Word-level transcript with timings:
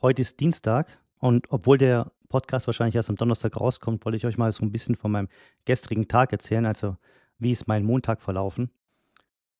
Heute 0.00 0.22
ist 0.22 0.38
Dienstag 0.38 0.96
und 1.18 1.50
obwohl 1.50 1.76
der 1.76 2.12
Podcast 2.28 2.68
wahrscheinlich 2.68 2.94
erst 2.94 3.10
am 3.10 3.16
Donnerstag 3.16 3.60
rauskommt, 3.60 4.04
wollte 4.04 4.16
ich 4.16 4.26
euch 4.26 4.38
mal 4.38 4.52
so 4.52 4.64
ein 4.64 4.70
bisschen 4.70 4.94
von 4.94 5.10
meinem 5.10 5.28
gestrigen 5.64 6.06
Tag 6.06 6.30
erzählen, 6.30 6.66
also 6.66 6.96
wie 7.40 7.50
ist 7.50 7.66
mein 7.66 7.84
Montag 7.84 8.22
verlaufen. 8.22 8.70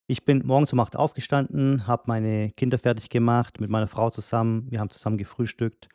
Ich 0.07 0.25
bin 0.25 0.47
morgens 0.47 0.73
um 0.73 0.79
8 0.79 0.95
aufgestanden, 0.95 1.89
habe 1.89 2.05
meine 2.07 2.53
Kinder 2.53 2.79
fertig 2.79 3.11
gemacht 3.11 3.59
mit 3.59 3.69
meiner 3.69 3.89
Frau 3.89 4.11
zusammen. 4.11 4.71
Wir 4.71 4.79
haben 4.79 4.91
zusammen 4.91 5.19
gefrühstückt 5.19 5.89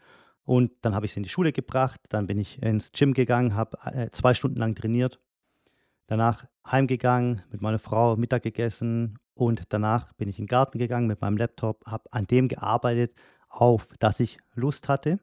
und 0.43 0.71
dann 0.81 0.93
habe 0.93 1.05
ich 1.05 1.13
sie 1.13 1.21
in 1.21 1.23
die 1.23 1.29
Schule 1.29 1.53
gebracht. 1.53 2.01
Dann 2.09 2.27
bin 2.27 2.37
ich 2.37 2.61
ins 2.61 2.91
Gym 2.91 3.13
gegangen, 3.13 3.55
habe 3.55 3.77
äh, 3.93 4.11
zwei 4.11 4.33
Stunden 4.33 4.59
lang 4.59 4.75
trainiert. 4.75 5.21
Danach 6.07 6.45
heimgegangen, 6.69 7.43
mit 7.49 7.61
meiner 7.61 7.79
Frau 7.79 8.17
Mittag 8.17 8.43
gegessen 8.43 9.19
und 9.35 9.61
danach 9.69 10.11
bin 10.13 10.27
ich 10.27 10.37
in 10.37 10.43
den 10.43 10.49
Garten 10.49 10.79
gegangen 10.79 11.07
mit 11.07 11.21
meinem 11.21 11.37
Laptop, 11.37 11.85
habe 11.87 12.11
an 12.11 12.27
dem 12.27 12.49
gearbeitet, 12.49 13.15
auf 13.53 13.87
das 13.99 14.19
ich 14.19 14.39
Lust 14.55 14.89
hatte. 14.89 15.19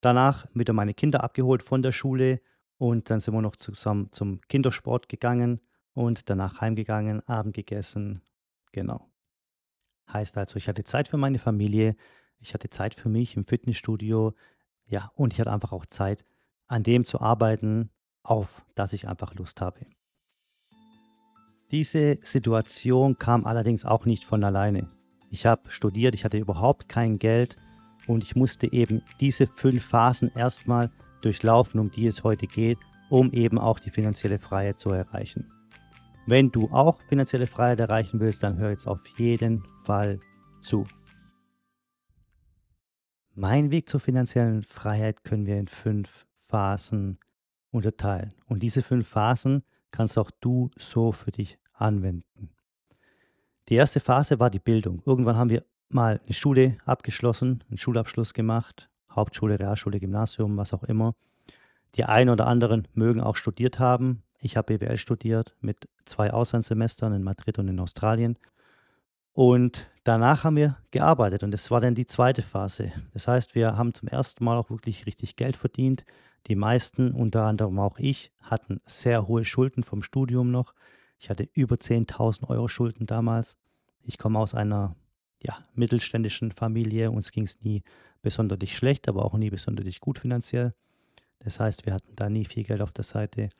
Danach 0.00 0.46
wieder 0.54 0.72
meine 0.72 0.94
Kinder 0.94 1.24
abgeholt 1.24 1.62
von 1.62 1.82
der 1.82 1.92
Schule 1.92 2.40
und 2.76 3.10
dann 3.10 3.20
sind 3.20 3.34
wir 3.34 3.40
noch 3.40 3.56
zusammen 3.56 4.10
zum 4.12 4.40
Kindersport 4.42 5.08
gegangen 5.08 5.60
und 5.94 6.28
danach 6.28 6.60
heimgegangen, 6.60 7.26
Abend 7.26 7.54
gegessen. 7.54 8.22
Genau. 8.72 9.06
Heißt 10.12 10.36
also, 10.36 10.56
ich 10.56 10.68
hatte 10.68 10.84
Zeit 10.84 11.08
für 11.08 11.16
meine 11.16 11.38
Familie, 11.38 11.96
ich 12.38 12.54
hatte 12.54 12.70
Zeit 12.70 12.94
für 12.94 13.08
mich 13.08 13.36
im 13.36 13.46
Fitnessstudio, 13.46 14.34
ja, 14.86 15.10
und 15.14 15.32
ich 15.32 15.40
hatte 15.40 15.52
einfach 15.52 15.72
auch 15.72 15.86
Zeit, 15.86 16.24
an 16.66 16.82
dem 16.82 17.04
zu 17.04 17.20
arbeiten, 17.20 17.90
auf 18.22 18.62
das 18.74 18.92
ich 18.92 19.08
einfach 19.08 19.34
Lust 19.34 19.60
habe. 19.60 19.80
Diese 21.70 22.18
Situation 22.20 23.18
kam 23.18 23.46
allerdings 23.46 23.84
auch 23.84 24.04
nicht 24.04 24.24
von 24.24 24.42
alleine. 24.44 24.88
Ich 25.30 25.46
habe 25.46 25.70
studiert, 25.70 26.14
ich 26.14 26.24
hatte 26.24 26.38
überhaupt 26.38 26.88
kein 26.88 27.18
Geld 27.18 27.56
und 28.08 28.24
ich 28.24 28.34
musste 28.34 28.72
eben 28.72 29.02
diese 29.20 29.46
fünf 29.46 29.84
Phasen 29.84 30.30
erstmal 30.34 30.90
durchlaufen, 31.22 31.78
um 31.78 31.90
die 31.90 32.08
es 32.08 32.24
heute 32.24 32.48
geht, 32.48 32.78
um 33.10 33.32
eben 33.32 33.58
auch 33.58 33.78
die 33.78 33.90
finanzielle 33.90 34.40
Freiheit 34.40 34.78
zu 34.78 34.90
erreichen. 34.90 35.48
Wenn 36.26 36.50
du 36.50 36.68
auch 36.70 37.00
finanzielle 37.00 37.46
Freiheit 37.46 37.80
erreichen 37.80 38.18
willst, 38.20 38.42
dann 38.42 38.58
hör 38.58 38.70
jetzt 38.70 38.88
auf 38.88 39.00
jeden 39.18 39.62
Fall 39.84 40.18
zu. 40.62 40.84
Mein 43.34 43.70
Weg 43.70 43.88
zur 43.88 44.00
finanziellen 44.00 44.64
Freiheit 44.64 45.22
können 45.22 45.46
wir 45.46 45.56
in 45.56 45.68
fünf 45.68 46.26
Phasen 46.48 47.18
unterteilen. 47.70 48.34
Und 48.46 48.62
diese 48.62 48.82
fünf 48.82 49.08
Phasen 49.08 49.62
kannst 49.92 50.18
auch 50.18 50.30
du 50.40 50.70
so 50.76 51.12
für 51.12 51.30
dich 51.30 51.58
anwenden. 51.72 52.50
Die 53.70 53.76
erste 53.76 54.00
Phase 54.00 54.40
war 54.40 54.50
die 54.50 54.58
Bildung. 54.58 55.00
Irgendwann 55.06 55.36
haben 55.36 55.48
wir 55.48 55.64
mal 55.88 56.20
eine 56.24 56.34
Schule 56.34 56.76
abgeschlossen, 56.86 57.62
einen 57.68 57.78
Schulabschluss 57.78 58.34
gemacht, 58.34 58.90
Hauptschule, 59.12 59.60
Realschule, 59.60 60.00
Gymnasium, 60.00 60.56
was 60.56 60.74
auch 60.74 60.82
immer. 60.82 61.14
Die 61.94 62.04
einen 62.04 62.30
oder 62.30 62.48
anderen 62.48 62.88
mögen 62.94 63.20
auch 63.20 63.36
studiert 63.36 63.78
haben. 63.78 64.24
Ich 64.40 64.56
habe 64.56 64.76
BWL 64.76 64.96
studiert 64.96 65.54
mit 65.60 65.88
zwei 66.04 66.32
Auslandssemestern 66.32 67.12
in 67.12 67.22
Madrid 67.22 67.60
und 67.60 67.68
in 67.68 67.78
Australien. 67.78 68.36
Und 69.34 69.88
danach 70.02 70.42
haben 70.42 70.56
wir 70.56 70.76
gearbeitet 70.90 71.44
und 71.44 71.52
das 71.52 71.70
war 71.70 71.80
dann 71.80 71.94
die 71.94 72.06
zweite 72.06 72.42
Phase. 72.42 72.90
Das 73.12 73.28
heißt, 73.28 73.54
wir 73.54 73.76
haben 73.76 73.94
zum 73.94 74.08
ersten 74.08 74.44
Mal 74.44 74.56
auch 74.56 74.70
wirklich 74.70 75.06
richtig 75.06 75.36
Geld 75.36 75.56
verdient. 75.56 76.04
Die 76.48 76.56
meisten, 76.56 77.12
unter 77.12 77.44
anderem 77.44 77.78
auch 77.78 77.98
ich, 78.00 78.32
hatten 78.40 78.80
sehr 78.86 79.28
hohe 79.28 79.44
Schulden 79.44 79.84
vom 79.84 80.02
Studium 80.02 80.50
noch. 80.50 80.74
Ich 81.20 81.30
hatte 81.30 81.48
über 81.52 81.76
10.000 81.76 82.48
Euro 82.48 82.66
Schulden 82.66 83.06
damals. 83.06 83.56
Ich 84.02 84.18
komme 84.18 84.38
aus 84.38 84.54
einer 84.54 84.96
ja, 85.42 85.58
mittelständischen 85.74 86.50
Familie. 86.50 87.10
Uns 87.10 87.30
ging 87.30 87.44
es 87.44 87.60
nie 87.60 87.82
besonders 88.22 88.68
schlecht, 88.70 89.08
aber 89.08 89.24
auch 89.24 89.34
nie 89.34 89.50
besonders 89.50 90.00
gut 90.00 90.18
finanziell. 90.18 90.74
Das 91.38 91.60
heißt, 91.60 91.86
wir 91.86 91.94
hatten 91.94 92.16
da 92.16 92.28
nie 92.28 92.44
viel 92.44 92.64
Geld 92.64 92.80
auf 92.80 92.92
der 92.92 93.04
Seite. 93.04 93.50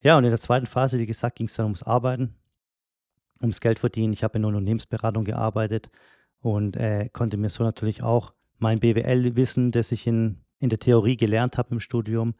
Ja, 0.00 0.16
und 0.16 0.24
in 0.24 0.30
der 0.30 0.40
zweiten 0.40 0.66
Phase, 0.66 0.98
wie 0.98 1.06
gesagt, 1.06 1.36
ging 1.36 1.46
es 1.46 1.54
dann 1.54 1.64
ums 1.64 1.82
Arbeiten 1.82 2.34
ums 3.40 3.60
Geld 3.60 3.78
verdienen. 3.78 4.12
Ich 4.12 4.24
habe 4.24 4.38
in 4.38 4.44
Unternehmensberatung 4.44 5.24
gearbeitet 5.24 5.90
und 6.40 6.76
äh, 6.76 7.08
konnte 7.12 7.36
mir 7.36 7.48
so 7.48 7.62
natürlich 7.62 8.02
auch 8.02 8.32
mein 8.58 8.80
BWL-Wissen, 8.80 9.70
das 9.70 9.92
ich 9.92 10.06
in, 10.06 10.38
in 10.58 10.68
der 10.68 10.78
Theorie 10.78 11.16
gelernt 11.16 11.58
habe 11.58 11.70
im 11.72 11.80
Studium, 11.80 12.34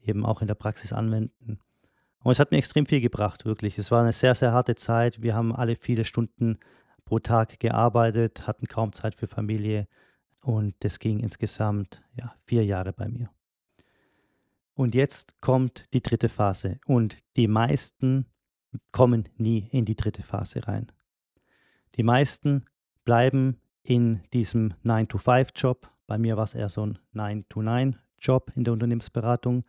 eben 0.00 0.24
auch 0.24 0.40
in 0.40 0.48
der 0.48 0.54
Praxis 0.54 0.92
anwenden. 0.92 1.58
Und 2.22 2.32
es 2.32 2.38
hat 2.38 2.50
mir 2.50 2.58
extrem 2.58 2.86
viel 2.86 3.00
gebracht, 3.00 3.44
wirklich. 3.44 3.78
Es 3.78 3.90
war 3.90 4.02
eine 4.02 4.12
sehr, 4.12 4.34
sehr 4.34 4.52
harte 4.52 4.74
Zeit. 4.74 5.22
Wir 5.22 5.34
haben 5.34 5.54
alle 5.54 5.76
viele 5.76 6.04
Stunden 6.04 6.58
pro 7.04 7.18
Tag 7.18 7.58
gearbeitet, 7.58 8.46
hatten 8.46 8.66
kaum 8.66 8.92
Zeit 8.92 9.14
für 9.14 9.26
Familie 9.26 9.88
und 10.42 10.74
das 10.80 10.98
ging 10.98 11.20
insgesamt 11.20 12.02
ja, 12.14 12.34
vier 12.46 12.64
Jahre 12.64 12.92
bei 12.92 13.08
mir. 13.08 13.30
Und 14.74 14.94
jetzt 14.94 15.40
kommt 15.40 15.92
die 15.92 16.02
dritte 16.02 16.28
Phase 16.28 16.78
und 16.86 17.16
die 17.36 17.48
meisten 17.48 18.26
kommen 18.92 19.28
nie 19.36 19.68
in 19.72 19.84
die 19.84 19.96
dritte 19.96 20.22
Phase 20.22 20.66
rein. 20.66 20.92
Die 21.96 22.02
meisten 22.02 22.66
bleiben 23.04 23.60
in 23.82 24.22
diesem 24.32 24.74
9-to-5-Job. 24.84 25.90
Bei 26.06 26.16
mir 26.16 26.36
war 26.36 26.44
es 26.44 26.54
eher 26.54 26.68
so 26.68 26.86
ein 26.86 26.98
9-to-9-Job 27.14 28.52
in 28.54 28.64
der 28.64 28.72
Unternehmensberatung. 28.72 29.64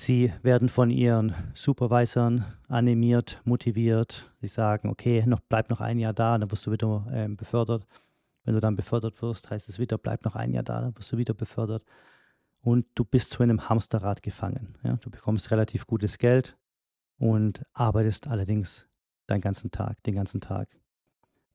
Sie 0.00 0.32
werden 0.42 0.68
von 0.68 0.90
ihren 0.90 1.34
Supervisern 1.54 2.46
animiert, 2.68 3.40
motiviert. 3.44 4.32
Sie 4.40 4.46
sagen, 4.46 4.88
okay, 4.88 5.24
noch, 5.26 5.40
bleib 5.40 5.68
noch 5.68 5.80
ein 5.80 5.98
Jahr 5.98 6.14
da, 6.14 6.38
dann 6.38 6.50
wirst 6.50 6.66
du 6.66 6.72
wieder 6.72 7.06
äh, 7.12 7.28
befördert. 7.28 7.86
Wenn 8.44 8.54
du 8.54 8.60
dann 8.60 8.76
befördert 8.76 9.20
wirst, 9.20 9.50
heißt 9.50 9.68
es 9.68 9.78
wieder, 9.78 9.98
bleib 9.98 10.24
noch 10.24 10.36
ein 10.36 10.54
Jahr 10.54 10.62
da, 10.62 10.80
dann 10.80 10.96
wirst 10.96 11.12
du 11.12 11.18
wieder 11.18 11.34
befördert. 11.34 11.84
Und 12.62 12.86
du 12.94 13.04
bist 13.04 13.32
zu 13.32 13.42
einem 13.42 13.68
Hamsterrad 13.68 14.22
gefangen. 14.22 14.78
Ja? 14.82 14.96
Du 15.02 15.10
bekommst 15.10 15.50
relativ 15.50 15.86
gutes 15.86 16.18
Geld, 16.18 16.56
und 17.20 17.62
arbeitest 17.74 18.26
allerdings 18.26 18.86
deinen 19.26 19.42
ganzen 19.42 19.70
Tag, 19.70 20.02
den 20.02 20.14
ganzen 20.14 20.40
Tag. 20.40 20.68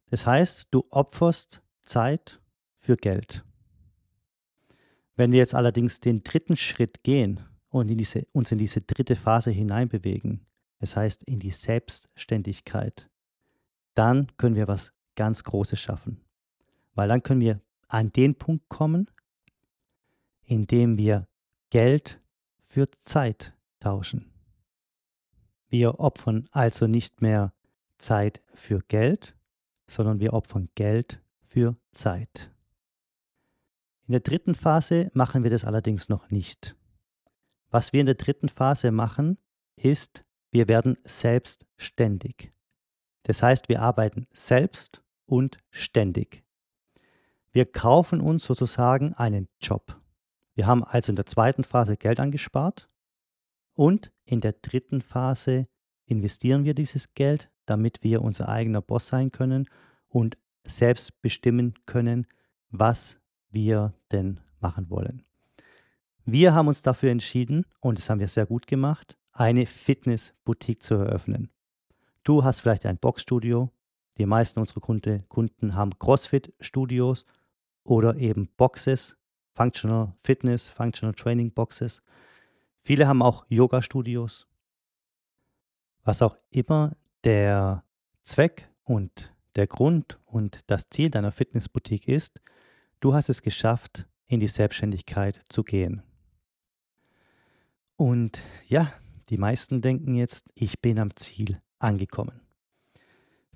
Das 0.09 0.25
heißt, 0.25 0.67
du 0.71 0.85
opferst 0.91 1.61
Zeit 1.81 2.39
für 2.79 2.95
Geld. 2.95 3.43
Wenn 5.15 5.31
wir 5.31 5.39
jetzt 5.39 5.55
allerdings 5.55 5.99
den 5.99 6.23
dritten 6.23 6.55
Schritt 6.55 7.03
gehen 7.03 7.41
und 7.75 7.91
in 7.91 7.97
diese, 7.97 8.25
uns 8.31 8.53
in 8.53 8.57
diese 8.57 8.79
dritte 8.79 9.17
Phase 9.17 9.51
hineinbewegen, 9.51 10.45
das 10.79 10.95
heißt 10.95 11.23
in 11.23 11.39
die 11.39 11.51
Selbstständigkeit, 11.51 13.09
dann 13.95 14.31
können 14.37 14.55
wir 14.55 14.69
was 14.69 14.93
ganz 15.15 15.43
Großes 15.43 15.77
schaffen. 15.77 16.21
Weil 16.93 17.09
dann 17.09 17.21
können 17.21 17.41
wir 17.41 17.59
an 17.89 18.13
den 18.13 18.35
Punkt 18.35 18.69
kommen, 18.69 19.09
in 20.45 20.67
dem 20.67 20.97
wir 20.97 21.27
Geld 21.69 22.21
für 22.65 22.89
Zeit 23.01 23.53
tauschen. 23.81 24.31
Wir 25.67 25.99
opfern 25.99 26.47
also 26.51 26.87
nicht 26.87 27.21
mehr 27.21 27.51
Zeit 27.97 28.41
für 28.53 28.79
Geld, 28.87 29.35
sondern 29.87 30.21
wir 30.21 30.31
opfern 30.31 30.69
Geld 30.75 31.21
für 31.43 31.75
Zeit. 31.91 32.51
In 34.07 34.13
der 34.13 34.21
dritten 34.21 34.55
Phase 34.55 35.11
machen 35.13 35.43
wir 35.43 35.51
das 35.51 35.65
allerdings 35.65 36.07
noch 36.07 36.29
nicht. 36.29 36.77
Was 37.75 37.91
wir 37.91 37.99
in 37.99 38.05
der 38.05 38.15
dritten 38.15 38.47
Phase 38.47 38.89
machen, 38.89 39.37
ist, 39.75 40.23
wir 40.49 40.69
werden 40.69 40.97
selbstständig. 41.03 42.53
Das 43.23 43.43
heißt, 43.43 43.67
wir 43.67 43.81
arbeiten 43.81 44.27
selbst 44.31 45.03
und 45.25 45.57
ständig. 45.71 46.45
Wir 47.51 47.69
kaufen 47.69 48.21
uns 48.21 48.45
sozusagen 48.45 49.13
einen 49.15 49.49
Job. 49.59 49.99
Wir 50.53 50.67
haben 50.67 50.85
also 50.85 51.11
in 51.11 51.17
der 51.17 51.25
zweiten 51.25 51.65
Phase 51.65 51.97
Geld 51.97 52.21
angespart 52.21 52.87
und 53.73 54.09
in 54.23 54.39
der 54.39 54.53
dritten 54.53 55.01
Phase 55.01 55.65
investieren 56.05 56.63
wir 56.63 56.75
dieses 56.75 57.13
Geld, 57.13 57.51
damit 57.65 58.03
wir 58.03 58.21
unser 58.21 58.47
eigener 58.47 58.81
Boss 58.81 59.07
sein 59.09 59.33
können 59.33 59.67
und 60.07 60.37
selbst 60.65 61.21
bestimmen 61.21 61.73
können, 61.85 62.25
was 62.69 63.19
wir 63.49 63.93
denn 64.13 64.39
machen 64.61 64.89
wollen. 64.89 65.25
Wir 66.27 66.55
haben 66.55 66.67
uns 66.67 66.81
dafür 66.81 67.11
entschieden, 67.11 67.67
und 67.81 67.99
das 67.99 68.09
haben 68.09 68.19
wir 68.19 68.27
sehr 68.27 68.47
gut 68.47 68.65
gemacht, 68.65 69.15
eine 69.31 69.67
Fitness-Boutique 69.67 70.81
zu 70.81 70.95
eröffnen. 70.95 71.51
Du 72.23 72.43
hast 72.43 72.61
vielleicht 72.61 72.87
ein 72.87 72.97
Boxstudio, 72.97 73.69
die 74.17 74.25
meisten 74.25 74.59
unserer 74.59 74.79
Kunde, 74.79 75.23
Kunden 75.27 75.75
haben 75.75 75.99
CrossFit-Studios 75.99 77.25
oder 77.83 78.15
eben 78.15 78.49
Boxes, 78.57 79.15
Functional 79.53 80.15
Fitness, 80.23 80.67
Functional 80.67 81.13
Training 81.13 81.51
Boxes. 81.51 82.01
Viele 82.81 83.07
haben 83.07 83.21
auch 83.21 83.45
Yoga-Studios. 83.49 84.47
Was 86.03 86.23
auch 86.23 86.37
immer 86.49 86.95
der 87.23 87.83
Zweck 88.23 88.67
und 88.83 89.31
der 89.55 89.67
Grund 89.67 90.19
und 90.25 90.61
das 90.71 90.89
Ziel 90.89 91.11
deiner 91.11 91.31
Fitnessboutique 91.31 92.07
ist, 92.07 92.41
du 92.99 93.13
hast 93.13 93.29
es 93.29 93.43
geschafft, 93.43 94.07
in 94.27 94.39
die 94.39 94.47
Selbstständigkeit 94.47 95.39
zu 95.49 95.63
gehen. 95.63 96.01
Und 97.97 98.39
ja, 98.67 98.93
die 99.29 99.37
meisten 99.37 99.81
denken 99.81 100.15
jetzt, 100.15 100.49
ich 100.53 100.81
bin 100.81 100.99
am 100.99 101.15
Ziel 101.15 101.61
angekommen. 101.79 102.41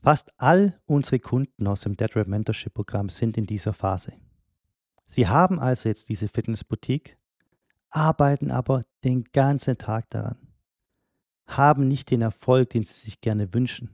Fast 0.02 0.32
all 0.40 0.80
unsere 0.86 1.20
Kunden 1.20 1.68
aus 1.68 1.82
dem 1.82 1.98
Dead 1.98 2.16
Rap 2.16 2.28
Mentorship 2.28 2.74
Programm 2.74 3.10
sind 3.10 3.38
in 3.38 3.46
dieser 3.46 3.74
Phase. 3.74 4.14
Sie 5.06 5.28
haben 5.28 5.60
also 5.60 5.90
jetzt 5.90 6.08
diese 6.08 6.30
Fitnessboutique, 6.30 7.18
arbeiten 7.90 8.52
aber 8.52 8.84
den 9.04 9.26
ganzen 9.26 9.78
Tag 9.78 10.10
daran, 10.10 10.38
haben 11.48 11.88
nicht 11.88 12.12
den 12.12 12.22
Erfolg, 12.22 12.70
den 12.70 12.84
sie 12.84 12.94
sich 12.94 13.20
gerne 13.20 13.54
wünschen. 13.54 13.90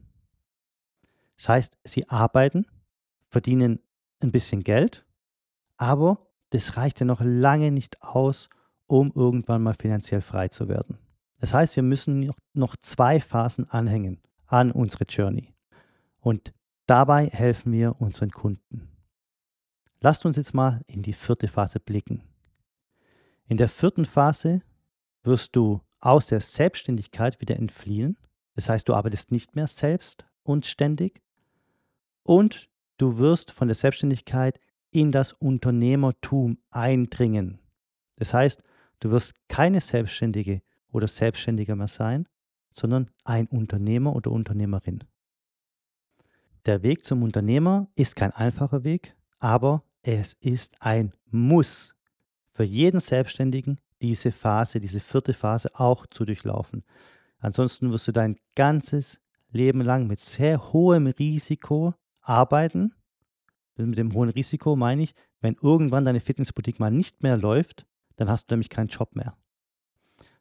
Das 1.37 1.49
heißt, 1.49 1.77
sie 1.83 2.07
arbeiten, 2.09 2.67
verdienen 3.29 3.79
ein 4.19 4.31
bisschen 4.31 4.63
Geld, 4.63 5.05
aber 5.77 6.27
das 6.51 6.77
reicht 6.77 6.99
ja 6.99 7.05
noch 7.05 7.21
lange 7.21 7.71
nicht 7.71 8.01
aus, 8.03 8.49
um 8.87 9.11
irgendwann 9.15 9.63
mal 9.63 9.75
finanziell 9.79 10.21
frei 10.21 10.47
zu 10.47 10.67
werden. 10.67 10.97
Das 11.39 11.53
heißt, 11.53 11.75
wir 11.75 11.83
müssen 11.83 12.31
noch 12.53 12.75
zwei 12.77 13.19
Phasen 13.19 13.69
anhängen 13.69 14.21
an 14.47 14.71
unsere 14.71 15.05
Journey. 15.05 15.53
Und 16.19 16.53
dabei 16.85 17.27
helfen 17.27 17.71
wir 17.71 17.99
unseren 17.99 18.31
Kunden. 18.31 18.89
Lasst 20.01 20.25
uns 20.25 20.37
jetzt 20.37 20.53
mal 20.53 20.81
in 20.87 21.01
die 21.01 21.13
vierte 21.13 21.47
Phase 21.47 21.79
blicken. 21.79 22.23
In 23.47 23.57
der 23.57 23.69
vierten 23.69 24.05
Phase 24.05 24.61
wirst 25.23 25.55
du 25.55 25.81
aus 25.99 26.27
der 26.27 26.41
Selbstständigkeit 26.41 27.41
wieder 27.41 27.55
entfliehen. 27.55 28.17
Das 28.55 28.69
heißt, 28.69 28.87
du 28.87 28.93
arbeitest 28.93 29.31
nicht 29.31 29.55
mehr 29.55 29.67
selbst 29.67 30.25
und 30.43 30.65
ständig. 30.65 31.21
Und 32.23 32.69
du 32.97 33.17
wirst 33.17 33.51
von 33.51 33.67
der 33.67 33.75
Selbstständigkeit 33.75 34.59
in 34.91 35.11
das 35.11 35.33
Unternehmertum 35.33 36.57
eindringen. 36.69 37.59
Das 38.15 38.33
heißt, 38.33 38.63
du 38.99 39.11
wirst 39.11 39.33
keine 39.47 39.81
Selbstständige 39.81 40.61
oder 40.91 41.07
Selbstständiger 41.07 41.75
mehr 41.75 41.87
sein, 41.87 42.27
sondern 42.71 43.09
ein 43.23 43.47
Unternehmer 43.47 44.15
oder 44.15 44.31
Unternehmerin. 44.31 45.03
Der 46.65 46.83
Weg 46.83 47.05
zum 47.05 47.23
Unternehmer 47.23 47.87
ist 47.95 48.15
kein 48.15 48.31
einfacher 48.31 48.83
Weg, 48.83 49.15
aber 49.39 49.83
es 50.01 50.33
ist 50.33 50.75
ein 50.79 51.13
Muss 51.29 51.95
für 52.53 52.63
jeden 52.63 52.99
Selbstständigen, 52.99 53.79
diese 54.01 54.31
Phase, 54.31 54.79
diese 54.79 54.99
vierte 54.99 55.33
Phase 55.33 55.69
auch 55.73 56.07
zu 56.07 56.25
durchlaufen. 56.25 56.83
Ansonsten 57.39 57.91
wirst 57.91 58.07
du 58.07 58.11
dein 58.11 58.37
ganzes 58.55 59.21
Leben 59.51 59.81
lang 59.81 60.07
mit 60.07 60.19
sehr 60.19 60.73
hohem 60.73 61.07
Risiko 61.07 61.93
arbeiten. 62.21 62.93
Mit 63.77 63.97
dem 63.97 64.13
hohen 64.13 64.29
Risiko 64.29 64.75
meine 64.75 65.03
ich, 65.03 65.13
wenn 65.41 65.57
irgendwann 65.61 66.05
deine 66.05 66.19
Fitnessboutique 66.19 66.79
mal 66.79 66.91
nicht 66.91 67.23
mehr 67.23 67.37
läuft, 67.37 67.85
dann 68.15 68.29
hast 68.29 68.49
du 68.49 68.53
nämlich 68.53 68.69
keinen 68.69 68.87
Job 68.87 69.15
mehr. 69.15 69.35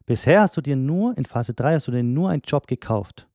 Bisher 0.05 0.41
hast 0.41 0.55
du 0.55 0.61
dir 0.61 0.75
nur, 0.75 1.17
in 1.17 1.25
Phase 1.25 1.53
3 1.53 1.75
hast 1.75 1.87
du 1.87 1.91
dir 1.91 2.03
nur 2.03 2.29
einen 2.29 2.43
Job 2.43 2.67
gekauft. 2.67 3.27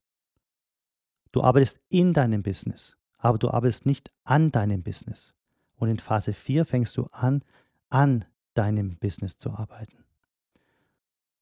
Du 1.32 1.42
arbeitest 1.42 1.80
in 1.88 2.12
deinem 2.12 2.42
Business, 2.42 2.96
aber 3.18 3.38
du 3.38 3.48
arbeitest 3.50 3.86
nicht 3.86 4.10
an 4.24 4.50
deinem 4.52 4.82
Business. 4.82 5.34
Und 5.76 5.88
in 5.88 5.98
Phase 5.98 6.32
4 6.32 6.64
fängst 6.64 6.96
du 6.96 7.06
an, 7.12 7.44
an 7.88 8.24
deinem 8.54 8.98
Business 8.98 9.36
zu 9.36 9.50
arbeiten. 9.50 10.04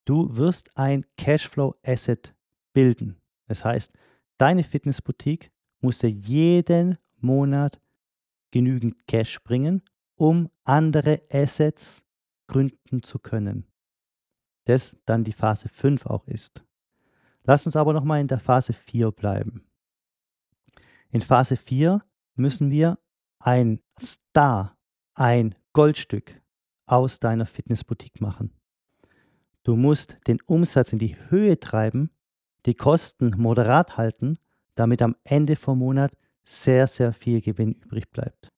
Du 0.04 0.36
wirst 0.36 0.76
ein 0.76 1.04
Cashflow-Asset 1.18 2.34
bilden. 2.72 3.20
Das 3.46 3.64
heißt, 3.64 3.92
deine 4.38 4.64
Fitnessboutique 4.64 5.50
muss 5.80 5.98
dir 5.98 6.10
jeden 6.10 6.96
Monat 7.16 7.80
genügend 8.50 9.06
Cash 9.06 9.42
bringen, 9.42 9.82
um 10.14 10.48
andere 10.64 11.22
Assets 11.30 12.07
gründen 12.48 13.04
zu 13.04 13.20
können 13.20 13.68
das 14.68 14.98
dann 15.06 15.24
die 15.24 15.32
Phase 15.32 15.68
5 15.70 16.04
auch 16.06 16.26
ist. 16.26 16.62
Lass 17.44 17.64
uns 17.64 17.74
aber 17.74 17.94
nochmal 17.94 18.20
in 18.20 18.28
der 18.28 18.38
Phase 18.38 18.74
4 18.74 19.10
bleiben. 19.12 19.66
In 21.10 21.22
Phase 21.22 21.56
4 21.56 22.02
müssen 22.34 22.70
wir 22.70 22.98
ein 23.38 23.80
Star, 24.00 24.76
ein 25.14 25.54
Goldstück 25.72 26.42
aus 26.84 27.18
deiner 27.18 27.46
Fitnessboutique 27.46 28.20
machen. 28.20 28.52
Du 29.62 29.74
musst 29.74 30.18
den 30.26 30.38
Umsatz 30.42 30.92
in 30.92 30.98
die 30.98 31.16
Höhe 31.30 31.58
treiben, 31.58 32.10
die 32.66 32.74
Kosten 32.74 33.34
moderat 33.38 33.96
halten, 33.96 34.38
damit 34.74 35.00
am 35.00 35.16
Ende 35.24 35.56
vom 35.56 35.78
Monat 35.78 36.12
sehr, 36.44 36.86
sehr 36.86 37.14
viel 37.14 37.40
Gewinn 37.40 37.72
übrig 37.72 38.10
bleibt. 38.10 38.50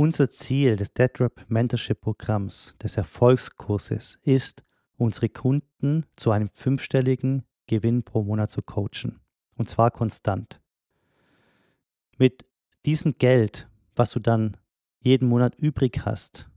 Unser 0.00 0.30
Ziel 0.30 0.76
des 0.76 0.94
DeadRap 0.94 1.44
Mentorship 1.48 2.00
Programms, 2.00 2.76
des 2.80 2.96
Erfolgskurses, 2.96 4.20
ist, 4.22 4.62
unsere 4.96 5.28
Kunden 5.28 6.06
zu 6.14 6.30
einem 6.30 6.50
fünfstelligen 6.50 7.42
Gewinn 7.66 8.04
pro 8.04 8.22
Monat 8.22 8.52
zu 8.52 8.62
coachen. 8.62 9.18
Und 9.56 9.68
zwar 9.68 9.90
konstant. 9.90 10.60
Mit 12.16 12.46
diesem 12.86 13.18
Geld, 13.18 13.68
was 13.96 14.12
du 14.12 14.20
dann 14.20 14.56
jeden 15.00 15.28
Monat 15.28 15.56
übrig 15.56 16.02
hast, 16.04 16.48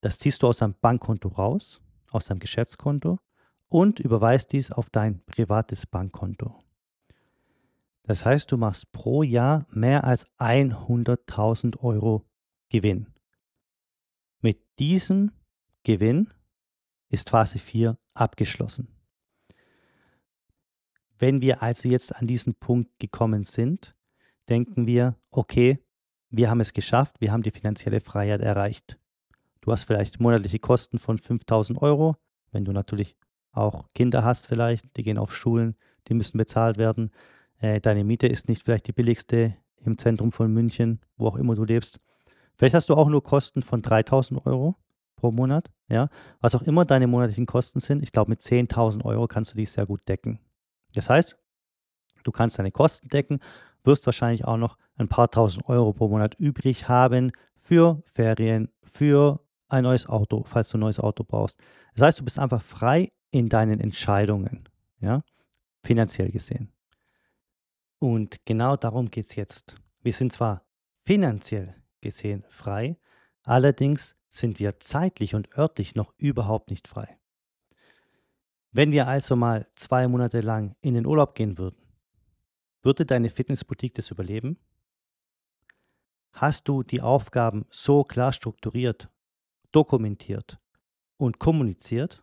das 0.00 0.18
ziehst 0.18 0.40
du 0.44 0.46
aus 0.46 0.58
deinem 0.58 0.76
Bankkonto 0.80 1.28
raus, 1.28 1.80
aus 2.12 2.26
deinem 2.26 2.38
Geschäftskonto 2.38 3.18
und 3.66 3.98
überweist 3.98 4.52
dies 4.52 4.70
auf 4.70 4.90
dein 4.90 5.24
privates 5.24 5.88
Bankkonto. 5.88 6.62
Das 8.04 8.24
heißt, 8.24 8.52
du 8.52 8.56
machst 8.56 8.92
pro 8.92 9.24
Jahr 9.24 9.66
mehr 9.70 10.04
als 10.04 10.28
100.000 10.38 11.76
Euro 11.80 12.29
Gewinn. 12.70 13.08
Mit 14.40 14.60
diesem 14.78 15.32
Gewinn 15.82 16.32
ist 17.08 17.30
Phase 17.30 17.58
4 17.58 17.98
abgeschlossen. 18.14 18.88
Wenn 21.18 21.42
wir 21.42 21.62
also 21.62 21.88
jetzt 21.88 22.14
an 22.14 22.28
diesen 22.28 22.54
Punkt 22.54 22.98
gekommen 23.00 23.42
sind, 23.44 23.96
denken 24.48 24.86
wir, 24.86 25.16
okay, 25.30 25.80
wir 26.30 26.48
haben 26.48 26.60
es 26.60 26.72
geschafft, 26.72 27.20
wir 27.20 27.32
haben 27.32 27.42
die 27.42 27.50
finanzielle 27.50 28.00
Freiheit 28.00 28.40
erreicht. 28.40 28.98
Du 29.60 29.72
hast 29.72 29.84
vielleicht 29.84 30.20
monatliche 30.20 30.60
Kosten 30.60 31.00
von 31.00 31.18
5000 31.18 31.82
Euro, 31.82 32.16
wenn 32.52 32.64
du 32.64 32.72
natürlich 32.72 33.16
auch 33.50 33.88
Kinder 33.94 34.22
hast 34.24 34.46
vielleicht, 34.46 34.96
die 34.96 35.02
gehen 35.02 35.18
auf 35.18 35.34
Schulen, 35.34 35.76
die 36.06 36.14
müssen 36.14 36.38
bezahlt 36.38 36.78
werden. 36.78 37.10
Äh, 37.58 37.80
deine 37.80 38.04
Miete 38.04 38.28
ist 38.28 38.48
nicht 38.48 38.62
vielleicht 38.64 38.86
die 38.86 38.92
billigste 38.92 39.56
im 39.84 39.98
Zentrum 39.98 40.30
von 40.30 40.52
München, 40.52 41.00
wo 41.16 41.26
auch 41.26 41.36
immer 41.36 41.56
du 41.56 41.64
lebst. 41.64 42.00
Vielleicht 42.60 42.74
hast 42.74 42.90
du 42.90 42.94
auch 42.94 43.08
nur 43.08 43.22
Kosten 43.22 43.62
von 43.62 43.80
3000 43.80 44.44
Euro 44.44 44.76
pro 45.16 45.30
Monat, 45.30 45.70
ja, 45.88 46.10
was 46.42 46.54
auch 46.54 46.60
immer 46.60 46.84
deine 46.84 47.06
monatlichen 47.06 47.46
Kosten 47.46 47.80
sind. 47.80 48.02
Ich 48.02 48.12
glaube, 48.12 48.28
mit 48.28 48.42
10.000 48.42 49.02
Euro 49.06 49.26
kannst 49.28 49.52
du 49.52 49.56
die 49.56 49.64
sehr 49.64 49.86
gut 49.86 50.06
decken. 50.06 50.40
Das 50.92 51.08
heißt, 51.08 51.38
du 52.22 52.30
kannst 52.30 52.58
deine 52.58 52.70
Kosten 52.70 53.08
decken, 53.08 53.40
wirst 53.82 54.04
wahrscheinlich 54.04 54.44
auch 54.44 54.58
noch 54.58 54.76
ein 54.96 55.08
paar 55.08 55.30
tausend 55.30 55.70
Euro 55.70 55.94
pro 55.94 56.08
Monat 56.08 56.34
übrig 56.34 56.86
haben 56.86 57.32
für 57.62 58.02
Ferien, 58.12 58.68
für 58.82 59.40
ein 59.70 59.84
neues 59.84 60.06
Auto, 60.06 60.44
falls 60.44 60.68
du 60.68 60.76
ein 60.76 60.80
neues 60.80 61.00
Auto 61.00 61.24
brauchst. 61.24 61.58
Das 61.94 62.02
heißt, 62.02 62.20
du 62.20 62.24
bist 62.24 62.38
einfach 62.38 62.60
frei 62.60 63.10
in 63.30 63.48
deinen 63.48 63.80
Entscheidungen, 63.80 64.68
ja, 65.00 65.22
finanziell 65.82 66.30
gesehen. 66.30 66.70
Und 67.98 68.44
genau 68.44 68.76
darum 68.76 69.10
geht 69.10 69.30
es 69.30 69.36
jetzt. 69.36 69.76
Wir 70.02 70.12
sind 70.12 70.34
zwar 70.34 70.66
finanziell 71.06 71.79
gesehen 72.00 72.44
frei, 72.48 72.98
allerdings 73.42 74.16
sind 74.28 74.58
wir 74.58 74.78
zeitlich 74.80 75.34
und 75.34 75.56
örtlich 75.56 75.94
noch 75.94 76.14
überhaupt 76.16 76.70
nicht 76.70 76.88
frei. 76.88 77.18
Wenn 78.72 78.92
wir 78.92 79.08
also 79.08 79.34
mal 79.34 79.66
zwei 79.74 80.06
Monate 80.06 80.40
lang 80.40 80.76
in 80.80 80.94
den 80.94 81.06
Urlaub 81.06 81.34
gehen 81.34 81.58
würden, 81.58 81.80
würde 82.82 83.04
deine 83.04 83.28
Fitnessboutique 83.28 83.94
das 83.94 84.10
überleben? 84.10 84.58
Hast 86.32 86.68
du 86.68 86.82
die 86.82 87.02
Aufgaben 87.02 87.66
so 87.70 88.04
klar 88.04 88.32
strukturiert, 88.32 89.10
dokumentiert 89.72 90.58
und 91.16 91.38
kommuniziert, 91.38 92.22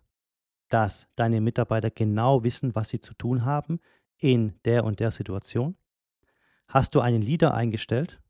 dass 0.69 1.07
deine 1.15 1.41
Mitarbeiter 1.41 1.91
genau 1.91 2.43
wissen, 2.43 2.73
was 2.75 2.89
sie 2.89 2.99
zu 2.99 3.13
tun 3.13 3.45
haben 3.45 3.79
in 4.17 4.59
der 4.63 4.85
und 4.85 4.99
der 4.99 5.11
Situation? 5.11 5.77
Hast 6.67 6.95
du 6.95 7.01
einen 7.01 7.21
Leader 7.21 7.53
eingestellt, 7.53 8.21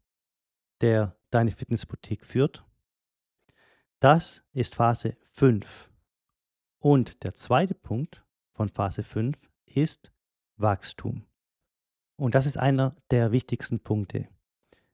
der 0.82 1.17
deine 1.30 1.52
Fitnessboutique 1.52 2.26
führt 2.26 2.64
das 4.00 4.44
ist 4.54 4.76
Phase 4.76 5.18
5. 5.32 5.90
Und 6.80 7.24
der 7.24 7.34
zweite 7.34 7.74
Punkt 7.74 8.24
von 8.54 8.70
Phase 8.70 9.02
5 9.02 9.36
ist 9.66 10.12
Wachstum. 10.58 11.26
Und 12.16 12.36
das 12.36 12.46
ist 12.46 12.58
einer 12.58 12.96
der 13.10 13.32
wichtigsten 13.32 13.80
Punkte. 13.80 14.28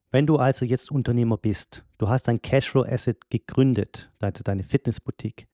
Wenn 0.09 0.25
du 0.25 0.37
also 0.37 0.63
jetzt 0.63 0.89
Unternehmer 0.89 1.37
bist, 1.37 1.83
du 1.97 2.07
hast 2.07 2.29
ein 2.29 2.41
Cashflow 2.41 2.85
Asset 2.85 3.29
gegründet, 3.29 4.09
also 4.19 4.41
deine 4.41 4.63
Fitnessboutique, 4.63 5.49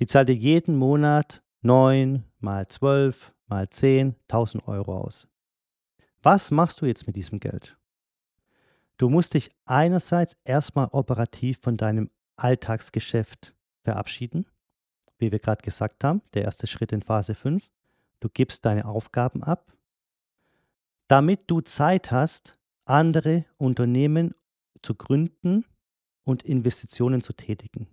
die 0.00 0.06
zahlt 0.06 0.28
dir 0.28 0.34
jeden 0.34 0.74
Monat 0.74 1.42
9 1.62 2.24
mal 2.40 2.66
12 2.66 3.32
mal 3.46 3.68
10, 3.68 4.16
1000 4.22 4.66
Euro 4.66 4.98
aus. 4.98 5.28
Was 6.20 6.50
machst 6.50 6.80
du 6.80 6.86
jetzt 6.86 7.06
mit 7.06 7.14
diesem 7.14 7.38
Geld? 7.38 7.77
Du 8.98 9.08
musst 9.08 9.34
dich 9.34 9.50
einerseits 9.64 10.36
erstmal 10.44 10.88
operativ 10.90 11.58
von 11.62 11.76
deinem 11.76 12.10
Alltagsgeschäft 12.36 13.54
verabschieden. 13.82 14.44
Wie 15.18 15.32
wir 15.32 15.38
gerade 15.38 15.62
gesagt 15.62 16.02
haben, 16.04 16.20
der 16.34 16.42
erste 16.42 16.66
Schritt 16.66 16.92
in 16.92 17.02
Phase 17.02 17.34
5. 17.34 17.70
Du 18.20 18.28
gibst 18.28 18.64
deine 18.64 18.84
Aufgaben 18.84 19.44
ab, 19.44 19.72
damit 21.06 21.42
du 21.46 21.60
Zeit 21.60 22.10
hast, 22.10 22.58
andere 22.84 23.44
Unternehmen 23.56 24.34
zu 24.82 24.96
gründen 24.96 25.64
und 26.24 26.42
Investitionen 26.42 27.20
zu 27.20 27.32
tätigen. 27.32 27.86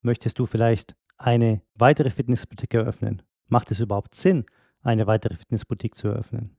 Möchtest 0.00 0.38
du 0.38 0.46
vielleicht 0.46 0.96
eine 1.18 1.60
weitere 1.74 2.10
Fitnessboutique 2.10 2.74
eröffnen? 2.74 3.22
Macht 3.46 3.70
es 3.70 3.80
überhaupt 3.80 4.14
Sinn, 4.14 4.46
eine 4.80 5.06
weitere 5.06 5.36
Fitnessboutique 5.36 5.94
zu 5.94 6.08
eröffnen? 6.08 6.56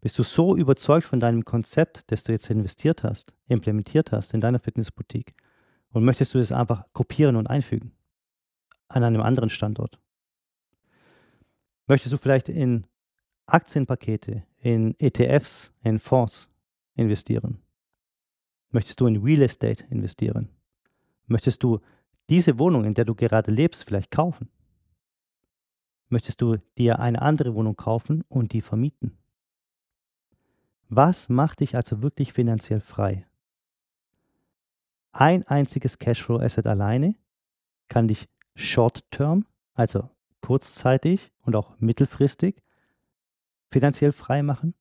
Bist 0.00 0.18
du 0.18 0.22
so 0.22 0.56
überzeugt 0.56 1.06
von 1.06 1.20
deinem 1.20 1.44
Konzept, 1.44 2.10
das 2.10 2.24
du 2.24 2.32
jetzt 2.32 2.48
investiert 2.48 3.04
hast, 3.04 3.34
implementiert 3.48 4.12
hast 4.12 4.32
in 4.32 4.40
deiner 4.40 4.58
Fitnessboutique 4.58 5.34
und 5.90 6.04
möchtest 6.04 6.34
du 6.34 6.38
das 6.38 6.52
einfach 6.52 6.84
kopieren 6.92 7.36
und 7.36 7.48
einfügen 7.48 7.92
an 8.88 9.04
einem 9.04 9.20
anderen 9.20 9.50
Standort? 9.50 9.98
Möchtest 11.86 12.12
du 12.12 12.18
vielleicht 12.18 12.48
in 12.48 12.86
Aktienpakete, 13.46 14.44
in 14.58 14.94
ETFs, 14.98 15.72
in 15.82 15.98
Fonds 15.98 16.48
investieren? 16.94 17.58
Möchtest 18.70 19.00
du 19.00 19.06
in 19.06 19.22
Real 19.22 19.42
Estate 19.42 19.84
investieren? 19.90 20.48
Möchtest 21.26 21.62
du 21.62 21.80
diese 22.28 22.58
Wohnung, 22.58 22.84
in 22.84 22.94
der 22.94 23.04
du 23.04 23.14
gerade 23.14 23.50
lebst, 23.50 23.84
vielleicht 23.84 24.10
kaufen? 24.10 24.48
Möchtest 26.08 26.40
du 26.40 26.56
dir 26.78 27.00
eine 27.00 27.20
andere 27.20 27.54
Wohnung 27.54 27.76
kaufen 27.76 28.24
und 28.28 28.52
die 28.52 28.62
vermieten? 28.62 29.19
Was 30.92 31.28
macht 31.28 31.60
dich 31.60 31.76
also 31.76 32.02
wirklich 32.02 32.32
finanziell 32.32 32.80
frei? 32.80 33.24
Ein 35.12 35.46
einziges 35.46 36.00
Cashflow-Asset 36.00 36.66
alleine 36.66 37.14
kann 37.88 38.08
dich 38.08 38.28
short-term, 38.56 39.46
also 39.74 40.10
kurzzeitig 40.40 41.30
und 41.42 41.54
auch 41.54 41.78
mittelfristig, 41.78 42.60
finanziell 43.70 44.10
frei 44.10 44.42
machen. 44.42 44.74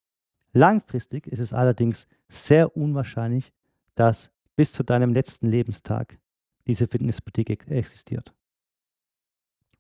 Langfristig 0.51 1.28
ist 1.28 1.39
es 1.39 1.54
allerdings 1.54 2.08
sehr 2.28 2.75
unwahrscheinlich, 2.75 3.54
dass 3.94 4.32
bis 4.56 4.74
zu 4.74 4.82
deinem 4.82 5.13
letzten 5.13 5.48
Lebenstag 5.48 6.18
diese 6.66 6.88
Fitnessboutique 6.88 7.68
existiert. 7.70 8.34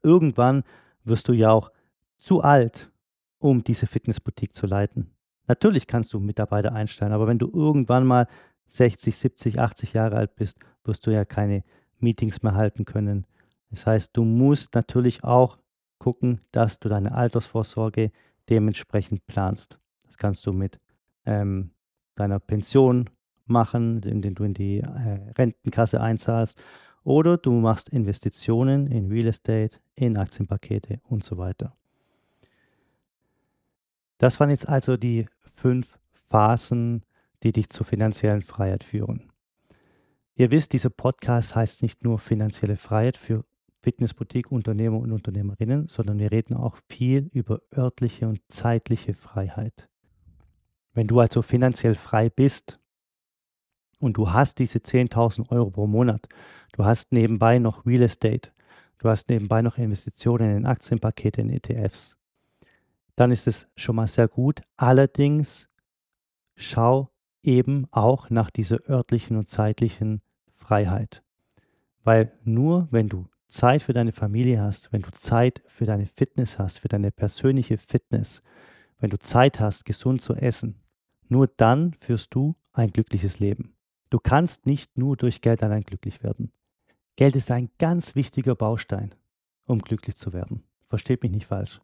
Irgendwann 0.03 0.63
wirst 1.03 1.27
du 1.27 1.33
ja 1.33 1.49
auch 1.49 1.71
zu 2.17 2.41
alt, 2.43 2.91
um 3.39 3.63
diese 3.63 3.87
Fitnessboutique 3.87 4.53
zu 4.53 4.67
leiten. 4.67 5.09
Natürlich 5.49 5.87
kannst 5.87 6.13
du 6.13 6.19
Mitarbeiter 6.19 6.73
einstellen, 6.73 7.11
aber 7.11 7.25
wenn 7.25 7.39
du 7.39 7.49
irgendwann 7.51 8.05
mal 8.05 8.27
60, 8.67 9.17
70, 9.17 9.59
80 9.59 9.93
Jahre 9.93 10.15
alt 10.15 10.35
bist, 10.35 10.59
wirst 10.83 11.07
du 11.07 11.11
ja 11.11 11.25
keine 11.25 11.63
Meetings 11.97 12.43
mehr 12.43 12.53
halten 12.53 12.85
können. 12.85 13.25
Das 13.71 13.87
heißt, 13.87 14.15
du 14.15 14.23
musst 14.23 14.75
natürlich 14.75 15.23
auch 15.23 15.57
gucken, 15.97 16.39
dass 16.51 16.79
du 16.79 16.87
deine 16.87 17.15
Altersvorsorge 17.15 18.11
dementsprechend 18.47 19.25
planst. 19.25 19.79
Das 20.05 20.19
kannst 20.19 20.45
du 20.45 20.53
mit 20.53 20.79
ähm, 21.25 21.71
deiner 22.13 22.39
Pension 22.39 23.09
machen, 23.47 24.03
indem 24.03 24.35
du 24.35 24.43
in 24.43 24.53
die 24.53 24.81
äh, 24.81 25.31
Rentenkasse 25.35 25.99
einzahlst. 25.99 26.61
Oder 27.03 27.37
du 27.37 27.53
machst 27.53 27.89
Investitionen 27.89 28.85
in 28.85 29.07
Real 29.11 29.25
Estate, 29.27 29.79
in 29.95 30.15
Aktienpakete 30.15 31.01
und 31.05 31.23
so 31.23 31.39
weiter. 31.39 31.75
Das 34.19 34.39
waren 34.39 34.49
jetzt 34.49 34.67
also 34.67 34.97
die 34.97 35.25
fünf 35.59 35.99
Phasen, 36.29 37.03
die 37.43 37.51
dich 37.51 37.69
zur 37.69 37.85
finanziellen 37.85 38.41
Freiheit 38.41 38.83
führen. 38.83 39.31
Ihr 40.35 40.51
wisst, 40.51 40.71
dieser 40.71 40.89
Podcast 40.89 41.55
heißt 41.55 41.81
nicht 41.81 42.03
nur 42.03 42.17
finanzielle 42.17 42.77
Freiheit 42.77 43.17
für 43.17 43.43
Fitnessboutique-Unternehmer 43.81 44.97
und 44.97 45.11
Unternehmerinnen, 45.11 45.89
sondern 45.89 46.17
wir 46.19 46.31
reden 46.31 46.55
auch 46.55 46.77
viel 46.87 47.29
über 47.33 47.61
örtliche 47.75 48.27
und 48.27 48.39
zeitliche 48.47 49.13
Freiheit. 49.13 49.89
Wenn 50.93 51.07
du 51.07 51.19
also 51.19 51.41
finanziell 51.41 51.95
frei 51.95 52.29
bist 52.29 52.79
und 53.99 54.17
du 54.17 54.31
hast 54.31 54.59
diese 54.59 54.79
10.000 54.79 55.49
Euro 55.51 55.71
pro 55.71 55.87
Monat, 55.87 56.27
du 56.73 56.85
hast 56.85 57.11
nebenbei 57.11 57.59
noch 57.59 57.85
Real 57.85 58.03
Estate, 58.03 58.51
du 58.97 59.09
hast 59.09 59.29
nebenbei 59.29 59.61
noch 59.61 59.77
Investitionen 59.77 60.57
in 60.57 60.65
Aktienpakete, 60.65 61.41
in 61.41 61.49
ETFs, 61.49 62.15
dann 63.19 63.31
ist 63.31 63.47
es 63.47 63.67
schon 63.75 63.97
mal 63.97 64.07
sehr 64.07 64.29
gut. 64.29 64.61
Allerdings 64.77 65.67
schau 66.55 67.09
eben 67.43 67.85
auch 67.91 68.29
nach 68.29 68.49
dieser 68.49 68.79
örtlichen 68.89 69.35
und 69.35 69.49
zeitlichen 69.49 70.21
Freiheit. 70.55 71.21
Weil 72.03 72.31
nur 72.45 72.87
wenn 72.91 73.09
du 73.09 73.27
Zeit 73.49 73.81
für 73.81 73.91
deine 73.91 74.13
Familie 74.13 74.61
hast, 74.61 74.93
wenn 74.93 75.01
du 75.01 75.11
Zeit 75.11 75.61
für 75.67 75.85
deine 75.85 76.05
Fitness 76.05 76.59
hast, 76.59 76.79
für 76.79 76.87
deine 76.87 77.11
persönliche 77.11 77.77
Fitness, 77.77 78.41
wenn 78.99 79.09
du 79.09 79.19
Zeit 79.19 79.59
hast, 79.59 79.83
gesund 79.83 80.21
zu 80.21 80.35
essen, 80.35 80.79
nur 81.27 81.47
dann 81.47 81.93
führst 81.99 82.33
du 82.33 82.55
ein 82.71 82.91
glückliches 82.91 83.39
Leben. 83.39 83.75
Du 84.09 84.19
kannst 84.19 84.65
nicht 84.65 84.97
nur 84.97 85.17
durch 85.17 85.41
Geld 85.41 85.61
allein 85.61 85.83
glücklich 85.83 86.23
werden. 86.23 86.53
Geld 87.17 87.35
ist 87.35 87.51
ein 87.51 87.69
ganz 87.79 88.15
wichtiger 88.15 88.55
Baustein, 88.55 89.13
um 89.65 89.79
glücklich 89.81 90.15
zu 90.15 90.31
werden. 90.31 90.63
Versteht 90.87 91.21
mich 91.21 91.31
nicht 91.31 91.47
falsch. 91.47 91.81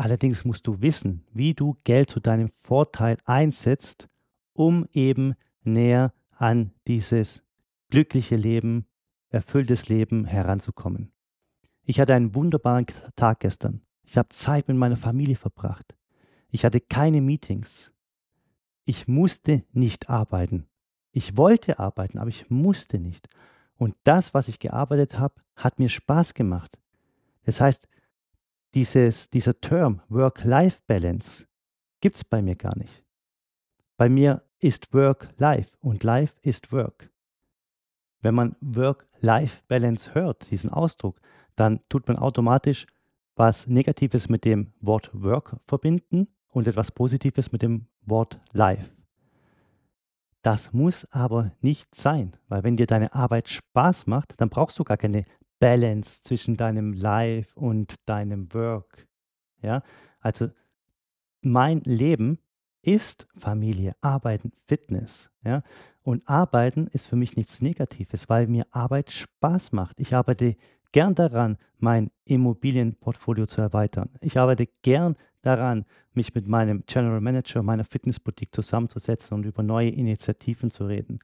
Allerdings 0.00 0.46
musst 0.46 0.66
du 0.66 0.80
wissen, 0.80 1.26
wie 1.34 1.52
du 1.52 1.76
Geld 1.84 2.08
zu 2.08 2.20
deinem 2.20 2.48
Vorteil 2.62 3.18
einsetzt, 3.26 4.08
um 4.54 4.88
eben 4.94 5.34
näher 5.62 6.14
an 6.30 6.72
dieses 6.86 7.42
glückliche 7.90 8.36
Leben, 8.36 8.86
erfülltes 9.28 9.90
Leben 9.90 10.24
heranzukommen. 10.24 11.12
Ich 11.84 12.00
hatte 12.00 12.14
einen 12.14 12.34
wunderbaren 12.34 12.86
Tag 13.14 13.40
gestern. 13.40 13.82
Ich 14.02 14.16
habe 14.16 14.30
Zeit 14.30 14.68
mit 14.68 14.78
meiner 14.78 14.96
Familie 14.96 15.36
verbracht. 15.36 15.94
Ich 16.48 16.64
hatte 16.64 16.80
keine 16.80 17.20
Meetings. 17.20 17.92
Ich 18.86 19.06
musste 19.06 19.64
nicht 19.74 20.08
arbeiten. 20.08 20.66
Ich 21.12 21.36
wollte 21.36 21.78
arbeiten, 21.78 22.18
aber 22.18 22.30
ich 22.30 22.48
musste 22.48 22.98
nicht. 22.98 23.28
Und 23.76 23.96
das, 24.04 24.32
was 24.32 24.48
ich 24.48 24.60
gearbeitet 24.60 25.18
habe, 25.18 25.34
hat 25.56 25.78
mir 25.78 25.90
Spaß 25.90 26.32
gemacht. 26.32 26.78
Das 27.44 27.60
heißt, 27.60 27.86
dieses, 28.74 29.30
dieser 29.30 29.60
Term 29.60 30.00
Work-Life-Balance 30.08 31.46
gibt 32.00 32.16
es 32.16 32.24
bei 32.24 32.42
mir 32.42 32.56
gar 32.56 32.76
nicht. 32.76 33.04
Bei 33.96 34.08
mir 34.08 34.42
ist 34.58 34.92
Work 34.94 35.28
Life 35.38 35.70
und 35.80 36.04
Life 36.04 36.34
ist 36.42 36.72
Work. 36.72 37.10
Wenn 38.20 38.34
man 38.34 38.56
Work-Life-Balance 38.60 40.14
hört, 40.14 40.50
diesen 40.50 40.70
Ausdruck, 40.70 41.20
dann 41.56 41.80
tut 41.88 42.06
man 42.08 42.16
automatisch 42.16 42.86
was 43.36 43.66
Negatives 43.66 44.28
mit 44.28 44.44
dem 44.44 44.72
Wort 44.80 45.10
Work 45.14 45.56
verbinden 45.66 46.28
und 46.48 46.68
etwas 46.68 46.92
Positives 46.92 47.52
mit 47.52 47.62
dem 47.62 47.86
Wort 48.02 48.38
Life. 48.52 48.90
Das 50.42 50.72
muss 50.72 51.06
aber 51.12 51.52
nicht 51.60 51.94
sein, 51.94 52.36
weil 52.48 52.62
wenn 52.64 52.76
dir 52.76 52.86
deine 52.86 53.14
Arbeit 53.14 53.48
Spaß 53.48 54.06
macht, 54.06 54.40
dann 54.40 54.48
brauchst 54.48 54.78
du 54.78 54.84
gar 54.84 54.96
keine 54.96 55.24
Balance 55.60 56.20
zwischen 56.24 56.56
deinem 56.56 56.92
Life 56.92 57.54
und 57.54 57.94
deinem 58.06 58.52
Work. 58.52 59.06
Ja, 59.62 59.82
also 60.18 60.48
mein 61.42 61.80
Leben 61.82 62.38
ist 62.82 63.28
Familie, 63.36 63.94
Arbeiten, 64.00 64.52
Fitness. 64.66 65.30
Ja, 65.44 65.62
und 66.02 66.28
Arbeiten 66.28 66.88
ist 66.88 67.06
für 67.06 67.16
mich 67.16 67.36
nichts 67.36 67.60
Negatives, 67.60 68.28
weil 68.28 68.46
mir 68.46 68.66
Arbeit 68.70 69.12
Spaß 69.12 69.72
macht. 69.72 70.00
Ich 70.00 70.14
arbeite 70.14 70.56
gern 70.92 71.14
daran, 71.14 71.58
mein 71.78 72.10
Immobilienportfolio 72.24 73.46
zu 73.46 73.60
erweitern. 73.60 74.10
Ich 74.20 74.38
arbeite 74.38 74.66
gern 74.82 75.16
daran, 75.42 75.84
mich 76.12 76.34
mit 76.34 76.48
meinem 76.48 76.84
General 76.86 77.20
Manager 77.20 77.62
meiner 77.62 77.84
Fitnessboutique 77.84 78.54
zusammenzusetzen 78.54 79.34
und 79.34 79.44
über 79.44 79.62
neue 79.62 79.90
Initiativen 79.90 80.70
zu 80.70 80.86
reden. 80.86 81.20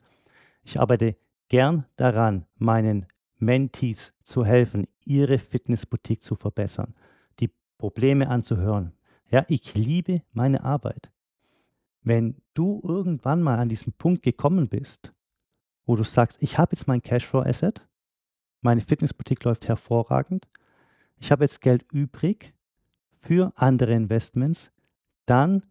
Ich 0.63 0.79
arbeite 0.79 1.17
gern 1.49 1.87
daran, 1.97 2.47
meinen 2.57 3.07
Mentees 3.39 4.13
zu 4.23 4.45
helfen, 4.45 4.87
ihre 5.05 5.39
Fitnessboutique 5.39 6.23
zu 6.23 6.35
verbessern, 6.37 6.95
die 7.41 7.51
Probleme 7.79 8.29
anzuhören. 8.29 8.93
Ja, 9.31 9.45
ich 9.49 9.75
liebe 9.75 10.23
meine 10.33 10.65
Arbeit. 10.65 11.11
Wenn 12.03 12.37
du 12.55 12.81
irgendwann 12.85 13.43
mal 13.43 13.59
an 13.59 13.69
diesen 13.69 13.93
Punkt 13.93 14.23
gekommen 14.23 14.69
bist, 14.69 15.13
wo 15.85 15.97
du 15.97 16.05
sagst, 16.05 16.43
ich 16.43 16.59
habe 16.59 16.73
jetzt 16.73 16.87
mein 16.87 17.03
Cashflow-Asset, 17.03 17.87
meine 18.61 18.81
Fitnessboutique 18.81 19.45
läuft 19.45 19.69
hervorragend, 19.69 20.47
ich 21.19 21.31
habe 21.33 21.45
jetzt 21.45 21.61
Geld 21.61 21.85
übrig 21.93 22.55
für 23.21 23.53
andere 23.57 23.95
Investments, 23.95 24.71
dann 25.27 25.63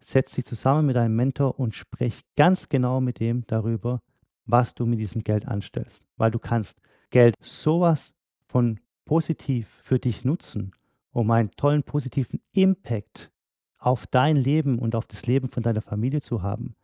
setz 0.00 0.32
dich 0.32 0.44
zusammen 0.44 0.86
mit 0.86 0.96
deinem 0.96 1.16
Mentor 1.16 1.58
und 1.58 1.74
sprech 1.74 2.24
ganz 2.36 2.68
genau 2.68 3.00
mit 3.00 3.20
dem 3.20 3.46
darüber, 3.46 4.02
was 4.46 4.74
du 4.74 4.86
mit 4.86 4.98
diesem 4.98 5.22
Geld 5.22 5.46
anstellst, 5.46 6.02
weil 6.16 6.30
du 6.30 6.38
kannst 6.38 6.80
Geld 7.10 7.34
sowas 7.40 8.14
von 8.46 8.80
positiv 9.04 9.68
für 9.82 9.98
dich 9.98 10.24
nutzen, 10.24 10.72
um 11.12 11.30
einen 11.30 11.50
tollen 11.52 11.82
positiven 11.82 12.40
Impact 12.52 13.30
auf 13.78 14.06
dein 14.06 14.36
Leben 14.36 14.78
und 14.78 14.94
auf 14.94 15.06
das 15.06 15.26
Leben 15.26 15.48
von 15.48 15.62
deiner 15.62 15.82
Familie 15.82 16.20
zu 16.20 16.42
haben. 16.42 16.74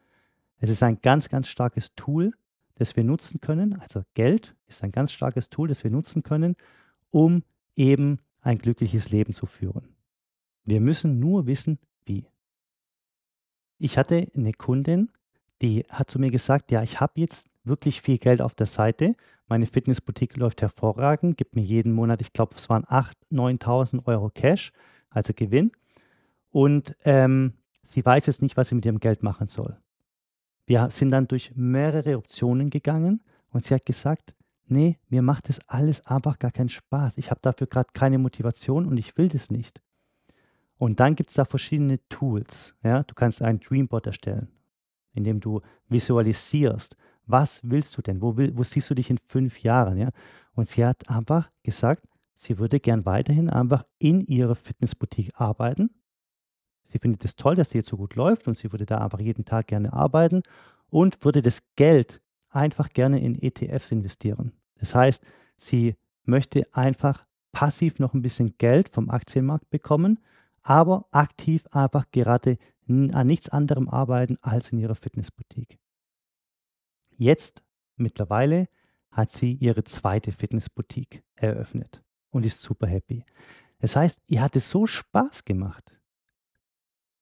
Es 0.59 0.69
ist 0.69 0.83
ein 0.83 1.01
ganz, 1.01 1.29
ganz 1.29 1.49
starkes 1.49 1.95
Tool, 1.95 2.33
das 2.75 2.97
wir 2.97 3.05
nutzen 3.05 3.41
können. 3.41 3.81
Also 3.81 4.03
Geld 4.15 4.55
ist 4.67 4.85
ein 4.85 4.93
ganz 4.93 5.13
starkes 5.13 5.51
Tool, 5.51 5.69
das 5.69 5.85
wir 5.85 5.91
nutzen 5.91 6.23
können, 6.23 6.57
um 7.11 7.43
eben 7.77 8.21
ein 8.43 8.59
glückliches 8.59 9.11
Leben 9.11 9.35
zu 9.35 9.47
führen. 9.47 9.97
Wir 10.65 10.81
müssen 10.81 11.19
nur 11.19 11.47
wissen, 11.47 11.79
wie. 12.05 12.27
Ich 13.79 13.99
hatte 13.99 14.29
eine 14.35 14.53
Kundin, 14.53 15.11
die 15.63 15.85
hat 15.89 16.11
zu 16.11 16.19
mir 16.19 16.31
gesagt, 16.31 16.71
ja, 16.71 16.83
ich 16.83 17.01
habe 17.01 17.21
jetzt 17.21 17.50
wirklich 17.65 18.01
viel 18.01 18.19
Geld 18.19 18.41
auf 18.41 18.55
der 18.55 18.67
Seite. 18.67 19.17
Meine 19.47 19.67
Fitnessboutique 19.67 20.37
läuft 20.37 20.63
hervorragend, 20.63 21.37
gibt 21.37 21.57
mir 21.57 21.63
jeden 21.63 21.93
Monat, 21.93 22.21
ich 22.21 22.33
glaube, 22.33 22.55
es 22.57 22.69
waren 22.69 22.85
8.000, 22.85 23.13
9.000 23.33 24.07
Euro 24.07 24.31
Cash, 24.31 24.73
also 25.11 25.33
Gewinn. 25.35 25.73
Und 26.51 26.97
ähm, 27.05 27.55
sie 27.83 28.05
weiß 28.05 28.27
jetzt 28.27 28.43
nicht, 28.43 28.57
was 28.57 28.69
sie 28.69 28.75
mit 28.75 28.87
ihrem 28.87 29.01
Geld 29.01 29.23
machen 29.23 29.49
soll. 29.49 29.77
Wir 30.67 30.89
sind 30.91 31.11
dann 31.11 31.27
durch 31.27 31.53
mehrere 31.57 32.17
Optionen 32.17 32.71
gegangen 32.71 33.21
und 33.51 33.65
sie 33.65 33.75
hat 33.75 33.85
gesagt, 33.85 34.35
nee, 34.67 34.99
mir 35.09 35.23
macht 35.23 35.49
das 35.49 35.59
alles 35.69 36.07
einfach 36.07 36.39
gar 36.39 36.53
keinen 36.53 36.69
Spaß. 36.69 37.19
Ich 37.19 37.31
habe 37.31 37.41
dafür 37.43 37.67
gerade 37.67 37.91
keine 37.93 38.19
Motivation 38.19 38.87
und 38.87 38.97
ich 38.97 39.17
will 39.19 39.29
das 39.29 39.51
nicht. 39.51 39.81
Und 40.79 41.01
dann 41.01 41.17
gibt 41.17 41.31
es 41.31 41.37
da 41.37 41.45
verschiedene 41.45 41.99
Tools. 42.09 42.75
Ja? 42.83 43.03
Du 43.03 43.15
kannst 43.15 43.43
ein 43.43 43.61
Dreamboard 43.61 44.07
erstellen, 44.07 44.49
indem 45.13 45.41
du 45.41 45.61
visualisierst, 45.89 46.97
was 47.31 47.61
willst 47.63 47.97
du 47.97 48.03
denn? 48.03 48.21
Wo, 48.21 48.37
will, 48.37 48.57
wo 48.57 48.63
siehst 48.63 48.91
du 48.91 48.95
dich 48.95 49.11
in 49.11 49.19
fünf 49.29 49.63
Jahren? 49.63 49.99
Ja? 49.99 50.11
Und 50.55 50.69
sie 50.69 50.85
hat 50.85 51.09
einfach 51.09 51.51
gesagt, 51.63 52.07
sie 52.35 52.59
würde 52.59 52.81
gern 52.81 53.07
weiterhin 53.07 53.51
einfach 53.51 53.85
in 53.99 54.21
ihrer 54.21 54.55
Fitnessboutique 54.55 55.33
arbeiten. 55.35 55.91
Sie 56.85 56.99
findet 56.99 57.25
es 57.25 57.37
toll, 57.37 57.55
dass 57.55 57.69
die 57.69 57.79
jetzt 57.79 57.89
so 57.89 57.97
gut 57.97 58.17
läuft 58.17 58.49
und 58.49 58.59
sie 58.59 58.73
würde 58.73 58.87
da 58.87 58.99
einfach 58.99 59.21
jeden 59.21 59.45
Tag 59.45 59.69
gerne 59.69 59.93
arbeiten 59.93 60.43
und 60.89 61.25
würde 61.25 61.41
das 61.41 61.63
Geld 61.77 62.21
einfach 62.49 62.89
gerne 62.89 63.21
in 63.21 63.41
ETFs 63.41 63.93
investieren. 63.93 64.53
Das 64.77 64.95
heißt, 64.95 65.25
sie 65.57 65.95
möchte 66.25 66.67
einfach 66.73 67.27
passiv 67.53 67.99
noch 67.99 68.15
ein 68.15 68.23
bisschen 68.23 68.57
Geld 68.59 68.89
vom 68.89 69.11
Aktienmarkt 69.11 69.71
bekommen, 69.71 70.19
aber 70.63 71.07
aktiv 71.11 71.65
einfach 71.71 72.11
gerade 72.11 72.59
an 72.89 73.27
nichts 73.27 73.49
anderem 73.49 73.89
arbeiten 73.89 74.37
als 74.43 74.73
in 74.73 74.79
ihrer 74.79 74.97
Fitnessboutique. 74.97 75.79
Jetzt 77.21 77.63
mittlerweile 77.97 78.71
hat 79.13 79.29
sie 79.29 79.53
ihre 79.53 79.85
zweite 79.85 80.33
Fitnessboutique 80.33 81.23
eröffnet 81.35 82.03
und 82.31 82.47
ist 82.47 82.63
super 82.63 82.87
happy. 82.87 83.27
Das 83.79 83.95
heißt, 83.95 84.23
ihr 84.27 84.41
hat 84.41 84.57
es 84.57 84.71
so 84.71 84.87
Spaß 84.87 85.45
gemacht. 85.45 85.95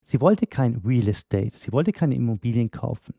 Sie 0.03 0.21
wollte 0.21 0.47
kein 0.47 0.77
Real 0.85 1.09
Estate, 1.09 1.59
sie 1.59 1.73
wollte 1.73 1.91
keine 1.91 2.15
Immobilien 2.15 2.71
kaufen. 2.71 3.13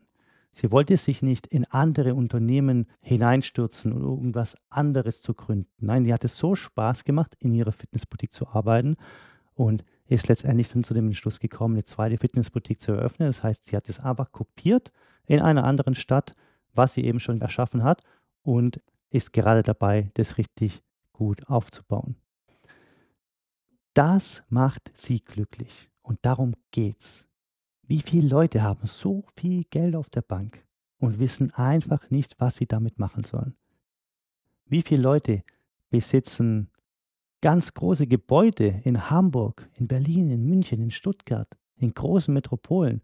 Sie 0.52 0.72
wollte 0.72 0.96
sich 0.96 1.20
nicht 1.20 1.46
in 1.48 1.66
andere 1.66 2.14
Unternehmen 2.14 2.86
hineinstürzen 3.02 3.92
oder 3.92 4.06
irgendwas 4.06 4.56
anderes 4.70 5.20
zu 5.20 5.34
gründen. 5.34 5.68
Nein, 5.80 6.06
sie 6.06 6.14
hat 6.14 6.24
es 6.24 6.38
so 6.38 6.54
Spaß 6.54 7.04
gemacht, 7.04 7.36
in 7.40 7.52
ihrer 7.52 7.72
Fitnessboutique 7.72 8.32
zu 8.32 8.48
arbeiten 8.48 8.96
und 9.52 9.84
ist 10.06 10.28
letztendlich 10.28 10.70
dann 10.70 10.82
zu 10.82 10.94
dem 10.94 11.08
Entschluss 11.08 11.40
gekommen, 11.40 11.74
eine 11.74 11.84
zweite 11.84 12.16
Fitnessboutique 12.16 12.80
zu 12.80 12.92
eröffnen. 12.92 13.28
Das 13.28 13.42
heißt, 13.42 13.66
sie 13.66 13.76
hat 13.76 13.90
es 13.90 14.00
einfach 14.00 14.32
kopiert 14.32 14.92
in 15.26 15.40
einer 15.40 15.64
anderen 15.64 15.94
Stadt, 15.94 16.34
was 16.74 16.94
sie 16.94 17.04
eben 17.04 17.20
schon 17.20 17.40
erschaffen 17.40 17.82
hat 17.82 18.02
und 18.42 18.80
ist 19.10 19.32
gerade 19.32 19.62
dabei, 19.62 20.10
das 20.14 20.38
richtig 20.38 20.82
gut 21.12 21.48
aufzubauen. 21.48 22.16
Das 23.94 24.42
macht 24.48 24.90
sie 24.94 25.20
glücklich 25.20 25.90
und 26.02 26.18
darum 26.22 26.54
geht's. 26.70 27.26
Wie 27.82 28.00
viele 28.00 28.28
Leute 28.28 28.62
haben 28.62 28.86
so 28.86 29.24
viel 29.36 29.64
Geld 29.64 29.96
auf 29.96 30.08
der 30.08 30.22
Bank 30.22 30.64
und 30.98 31.18
wissen 31.18 31.52
einfach 31.54 32.08
nicht, 32.10 32.38
was 32.38 32.56
sie 32.56 32.66
damit 32.66 32.98
machen 32.98 33.24
sollen? 33.24 33.56
Wie 34.66 34.82
viele 34.82 35.02
Leute 35.02 35.42
besitzen 35.90 36.70
ganz 37.40 37.74
große 37.74 38.06
Gebäude 38.06 38.80
in 38.84 39.10
Hamburg, 39.10 39.68
in 39.74 39.88
Berlin, 39.88 40.30
in 40.30 40.46
München, 40.46 40.80
in 40.80 40.90
Stuttgart, 40.90 41.58
in 41.76 41.92
großen 41.92 42.32
Metropolen, 42.32 43.02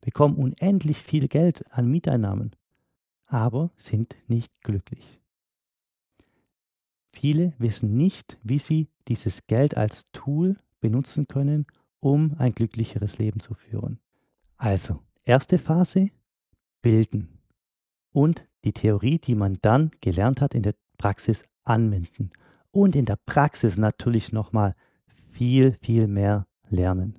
bekommen 0.00 0.36
unendlich 0.36 0.98
viel 0.98 1.26
Geld 1.26 1.64
an 1.72 1.90
Mieteinnahmen, 1.90 2.54
aber 3.28 3.70
sind 3.76 4.16
nicht 4.26 4.50
glücklich. 4.62 5.20
Viele 7.12 7.52
wissen 7.58 7.96
nicht, 7.96 8.38
wie 8.42 8.58
sie 8.58 8.88
dieses 9.08 9.46
Geld 9.46 9.76
als 9.76 10.06
Tool 10.12 10.56
benutzen 10.80 11.26
können, 11.26 11.66
um 12.00 12.34
ein 12.38 12.54
glücklicheres 12.54 13.18
Leben 13.18 13.40
zu 13.40 13.54
führen. 13.54 13.98
Also, 14.56 15.02
erste 15.24 15.58
Phase, 15.58 16.10
bilden. 16.82 17.38
Und 18.12 18.46
die 18.64 18.72
Theorie, 18.72 19.18
die 19.18 19.34
man 19.34 19.58
dann 19.62 19.90
gelernt 20.00 20.40
hat, 20.40 20.54
in 20.54 20.62
der 20.62 20.74
Praxis 20.96 21.44
anwenden. 21.64 22.30
Und 22.70 22.96
in 22.96 23.04
der 23.04 23.16
Praxis 23.16 23.76
natürlich 23.76 24.32
nochmal 24.32 24.74
viel, 25.30 25.76
viel 25.80 26.06
mehr 26.06 26.46
lernen. 26.68 27.18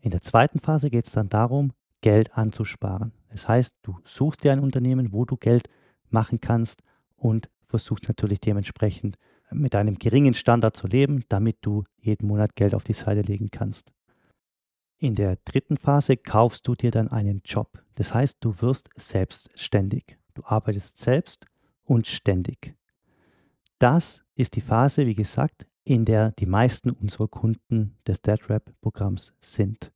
In 0.00 0.10
der 0.10 0.22
zweiten 0.22 0.60
Phase 0.60 0.90
geht 0.90 1.06
es 1.06 1.12
dann 1.12 1.28
darum, 1.28 1.72
Geld 2.00 2.36
anzusparen. 2.36 3.12
Das 3.34 3.48
heißt, 3.48 3.74
du 3.82 3.98
suchst 4.04 4.44
dir 4.44 4.52
ein 4.52 4.60
Unternehmen, 4.60 5.12
wo 5.12 5.24
du 5.24 5.36
Geld 5.36 5.68
machen 6.08 6.40
kannst 6.40 6.84
und 7.16 7.50
versuchst 7.64 8.06
natürlich 8.06 8.38
dementsprechend 8.38 9.18
mit 9.50 9.74
einem 9.74 9.98
geringen 9.98 10.34
Standard 10.34 10.76
zu 10.76 10.86
leben, 10.86 11.24
damit 11.28 11.56
du 11.62 11.82
jeden 11.98 12.28
Monat 12.28 12.54
Geld 12.54 12.76
auf 12.76 12.84
die 12.84 12.92
Seite 12.92 13.22
legen 13.22 13.50
kannst. 13.50 13.92
In 14.98 15.16
der 15.16 15.36
dritten 15.44 15.76
Phase 15.78 16.16
kaufst 16.16 16.68
du 16.68 16.76
dir 16.76 16.92
dann 16.92 17.08
einen 17.08 17.42
Job. 17.44 17.82
Das 17.96 18.14
heißt, 18.14 18.36
du 18.38 18.54
wirst 18.60 18.88
selbstständig. 18.94 20.16
Du 20.34 20.44
arbeitest 20.44 20.98
selbst 20.98 21.44
und 21.82 22.06
ständig. 22.06 22.76
Das 23.80 24.24
ist 24.36 24.54
die 24.54 24.60
Phase, 24.60 25.08
wie 25.08 25.16
gesagt, 25.16 25.66
in 25.82 26.04
der 26.04 26.30
die 26.30 26.46
meisten 26.46 26.90
unserer 26.90 27.26
Kunden 27.26 27.96
des 28.06 28.22
DeadRap-Programms 28.22 29.32
sind. 29.40 29.90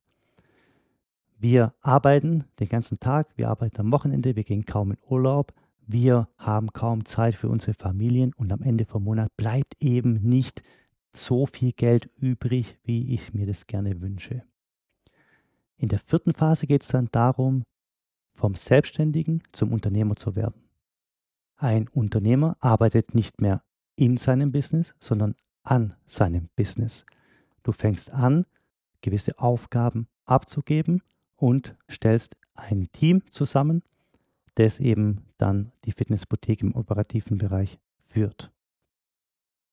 Wir 1.40 1.72
arbeiten 1.83 2.44
den 2.59 2.68
ganzen 2.68 2.98
Tag, 2.98 3.29
wir 3.37 3.48
arbeiten 3.48 3.81
am 3.81 3.92
Wochenende, 3.92 4.35
wir 4.35 4.42
gehen 4.42 4.64
kaum 4.64 4.90
in 4.90 4.98
Urlaub, 5.09 5.55
wir 5.87 6.29
haben 6.37 6.72
kaum 6.72 7.05
Zeit 7.05 7.37
für 7.37 7.48
unsere 7.48 7.74
Familien 7.74 8.33
und 8.35 8.53
am 8.53 8.62
Ende 8.62 8.85
vom 8.85 9.05
Monat 9.05 9.35
bleibt 9.37 9.77
eben 9.81 10.14
nicht 10.14 10.64
so 11.12 11.46
viel 11.46 11.70
Geld 11.72 12.11
übrig, 12.16 12.77
wie 12.83 13.14
ich 13.14 13.35
mir 13.35 13.46
das 13.46 13.68
gerne 13.68 14.01
wünsche. 14.01 14.42
In 15.77 15.88
der 15.88 16.01
vierten 16.01 16.35
Phase 16.35 16.66
geht 16.66 16.83
es 16.83 16.88
dann 16.88 17.09
darum, 17.12 17.62
vom 18.35 18.57
Selbstständigen 18.57 19.44
zum 19.53 19.72
Unternehmer 19.72 20.16
zu 20.16 20.35
werden. 20.35 20.68
Ein 21.57 21.87
Unternehmer 21.87 22.57
arbeitet 22.59 23.14
nicht 23.14 23.40
mehr 23.40 23.62
in 23.94 24.16
seinem 24.16 24.51
Business, 24.51 24.92
sondern 24.98 25.37
an 25.62 25.94
seinem 26.05 26.48
Business. 26.57 27.07
Du 27.62 27.70
fängst 27.70 28.11
an, 28.11 28.44
gewisse 29.03 29.38
Aufgaben 29.38 30.09
abzugeben 30.24 31.01
und 31.38 31.74
stellst 31.90 32.37
ein 32.55 32.90
Team 32.92 33.22
zusammen, 33.31 33.83
das 34.57 34.81
eben 34.81 35.24
dann 35.38 35.72
die 35.85 35.92
Fitnessboutique 35.92 36.62
im 36.62 36.74
operativen 36.74 37.38
Bereich 37.38 37.79
führt. 38.09 38.51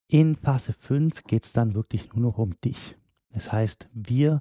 In 0.08 0.36
Phase 0.36 0.72
5 0.72 1.24
geht 1.24 1.44
es 1.44 1.52
dann 1.52 1.74
wirklich 1.74 2.14
nur 2.14 2.22
noch 2.22 2.38
um 2.38 2.58
dich. 2.60 2.96
Das 3.32 3.52
heißt, 3.52 3.88
wir 3.92 4.40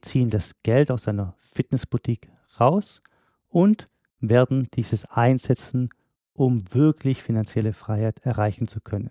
ziehen 0.00 0.30
das 0.30 0.62
Geld 0.62 0.90
aus 0.90 1.06
einer 1.06 1.34
Fitnessboutique 1.38 2.28
raus 2.58 3.02
und 3.48 3.88
werden 4.20 4.68
dieses 4.74 5.04
einsetzen, 5.04 5.90
um 6.32 6.62
wirklich 6.72 7.22
finanzielle 7.22 7.74
Freiheit 7.74 8.18
erreichen 8.20 8.66
zu 8.66 8.80
können. 8.80 9.10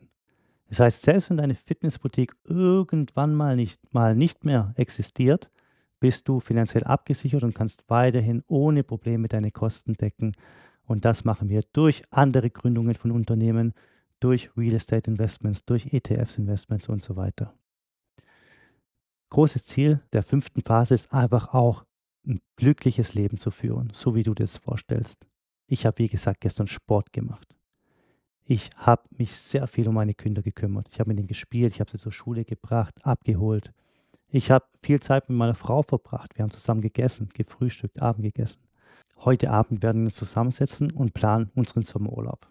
Das 0.68 0.80
heißt, 0.80 1.04
selbst 1.04 1.30
wenn 1.30 1.38
deine 1.38 1.56
Fitnessboutique 1.56 2.36
irgendwann 2.44 3.36
mal 3.36 3.56
nicht, 3.56 3.80
mal 3.94 4.16
nicht 4.16 4.44
mehr 4.44 4.74
existiert, 4.76 5.52
bist 6.00 6.28
du 6.28 6.40
finanziell 6.40 6.84
abgesichert 6.84 7.44
und 7.44 7.56
kannst 7.56 7.84
weiterhin 7.88 8.44
ohne 8.48 8.84
Probleme 8.84 9.28
deine 9.28 9.52
Kosten 9.52 9.94
decken. 9.94 10.36
Und 10.84 11.06
das 11.06 11.24
machen 11.24 11.50
wir 11.50 11.62
durch 11.74 12.04
andere 12.12 12.50
Gründungen 12.50 12.96
von 12.96 13.12
Unternehmen, 13.12 13.74
durch 14.20 14.50
Real 14.56 14.76
Estate 14.76 15.10
Investments, 15.10 15.66
durch 15.66 15.94
ETFs 15.94 16.38
Investments 16.38 16.90
und 16.90 17.02
so 17.02 17.16
weiter 17.16 17.54
großes 19.36 19.66
Ziel 19.66 20.02
der 20.14 20.24
fünften 20.24 20.62
Phase 20.62 20.94
ist 20.94 21.14
einfach 21.14 21.54
auch 21.54 21.84
ein 22.26 22.40
glückliches 22.56 23.14
Leben 23.14 23.38
zu 23.38 23.52
führen, 23.52 23.92
so 23.94 24.16
wie 24.16 24.24
du 24.24 24.34
das 24.34 24.56
vorstellst. 24.56 25.28
Ich 25.68 25.86
habe, 25.86 25.98
wie 26.00 26.08
gesagt, 26.08 26.40
gestern 26.40 26.68
Sport 26.68 27.12
gemacht. 27.12 27.54
Ich 28.46 28.70
habe 28.78 29.04
mich 29.18 29.36
sehr 29.36 29.68
viel 29.68 29.90
um 29.90 29.96
meine 29.96 30.14
Kinder 30.14 30.42
gekümmert. 30.42 30.88
Ich 30.90 31.02
habe 31.02 31.10
mit 31.10 31.20
ihnen 31.20 31.28
gespielt, 31.28 31.74
ich 31.74 31.82
habe 31.82 31.92
sie 31.92 31.98
zur 31.98 32.14
Schule 32.14 32.46
gebracht, 32.46 32.94
abgeholt. 33.04 33.74
Ich 34.36 34.52
habe 34.52 34.66
viel 34.84 35.00
Zeit 35.00 35.30
mit 35.30 35.38
meiner 35.38 35.56
Frau 35.56 35.82
verbracht. 35.82 36.36
Wir 36.36 36.44
haben 36.44 36.52
zusammen 36.52 36.82
gegessen, 36.82 37.30
gefrühstückt, 37.34 38.02
Abend 38.02 38.24
gegessen. 38.24 38.60
Heute 39.20 39.50
Abend 39.50 39.82
werden 39.82 40.02
wir 40.02 40.08
uns 40.08 40.16
zusammensetzen 40.16 40.92
und 40.92 41.14
planen 41.14 41.52
unseren 41.56 41.84
Sommerurlaub. 41.84 42.46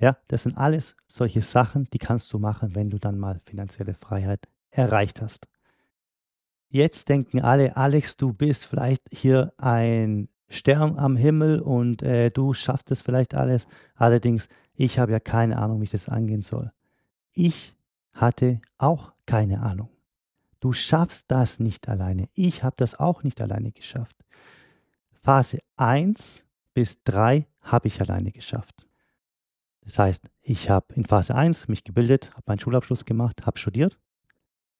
Ja, 0.00 0.16
das 0.28 0.44
sind 0.44 0.56
alles 0.56 0.96
solche 1.06 1.42
Sachen, 1.42 1.86
die 1.92 1.98
kannst 1.98 2.32
du 2.32 2.38
machen, 2.38 2.74
wenn 2.74 2.88
du 2.88 2.98
dann 2.98 3.18
mal 3.18 3.42
finanzielle 3.44 3.92
Freiheit 3.92 4.48
erreicht 4.70 5.20
hast. 5.20 5.46
Jetzt 6.70 7.10
denken 7.10 7.42
alle, 7.42 7.76
Alex, 7.76 8.16
du 8.16 8.32
bist 8.32 8.64
vielleicht 8.64 9.02
hier 9.12 9.52
ein 9.58 10.30
Stern 10.48 10.98
am 10.98 11.14
Himmel 11.16 11.60
und 11.60 12.02
äh, 12.02 12.30
du 12.30 12.54
schaffst 12.54 12.90
es 12.90 13.02
vielleicht 13.02 13.34
alles. 13.34 13.68
Allerdings, 13.96 14.48
ich 14.72 14.98
habe 14.98 15.12
ja 15.12 15.20
keine 15.20 15.58
Ahnung, 15.58 15.82
wie 15.82 15.84
ich 15.84 15.90
das 15.90 16.08
angehen 16.08 16.40
soll. 16.40 16.72
Ich 17.34 17.76
hatte 18.14 18.62
auch 18.78 19.12
keine 19.26 19.60
Ahnung. 19.60 19.90
Du 20.66 20.72
schaffst 20.72 21.30
das 21.30 21.60
nicht 21.60 21.88
alleine. 21.88 22.28
Ich 22.34 22.64
habe 22.64 22.74
das 22.76 22.98
auch 22.98 23.22
nicht 23.22 23.40
alleine 23.40 23.70
geschafft. 23.70 24.16
Phase 25.22 25.60
1 25.76 26.44
bis 26.74 27.04
3 27.04 27.46
habe 27.60 27.86
ich 27.86 28.00
alleine 28.00 28.32
geschafft. 28.32 28.84
Das 29.82 30.00
heißt, 30.00 30.28
ich 30.42 30.68
habe 30.68 30.92
in 30.94 31.04
Phase 31.04 31.36
1 31.36 31.68
mich 31.68 31.84
gebildet, 31.84 32.32
habe 32.32 32.42
meinen 32.46 32.58
Schulabschluss 32.58 33.04
gemacht, 33.04 33.46
habe 33.46 33.60
studiert. 33.60 33.96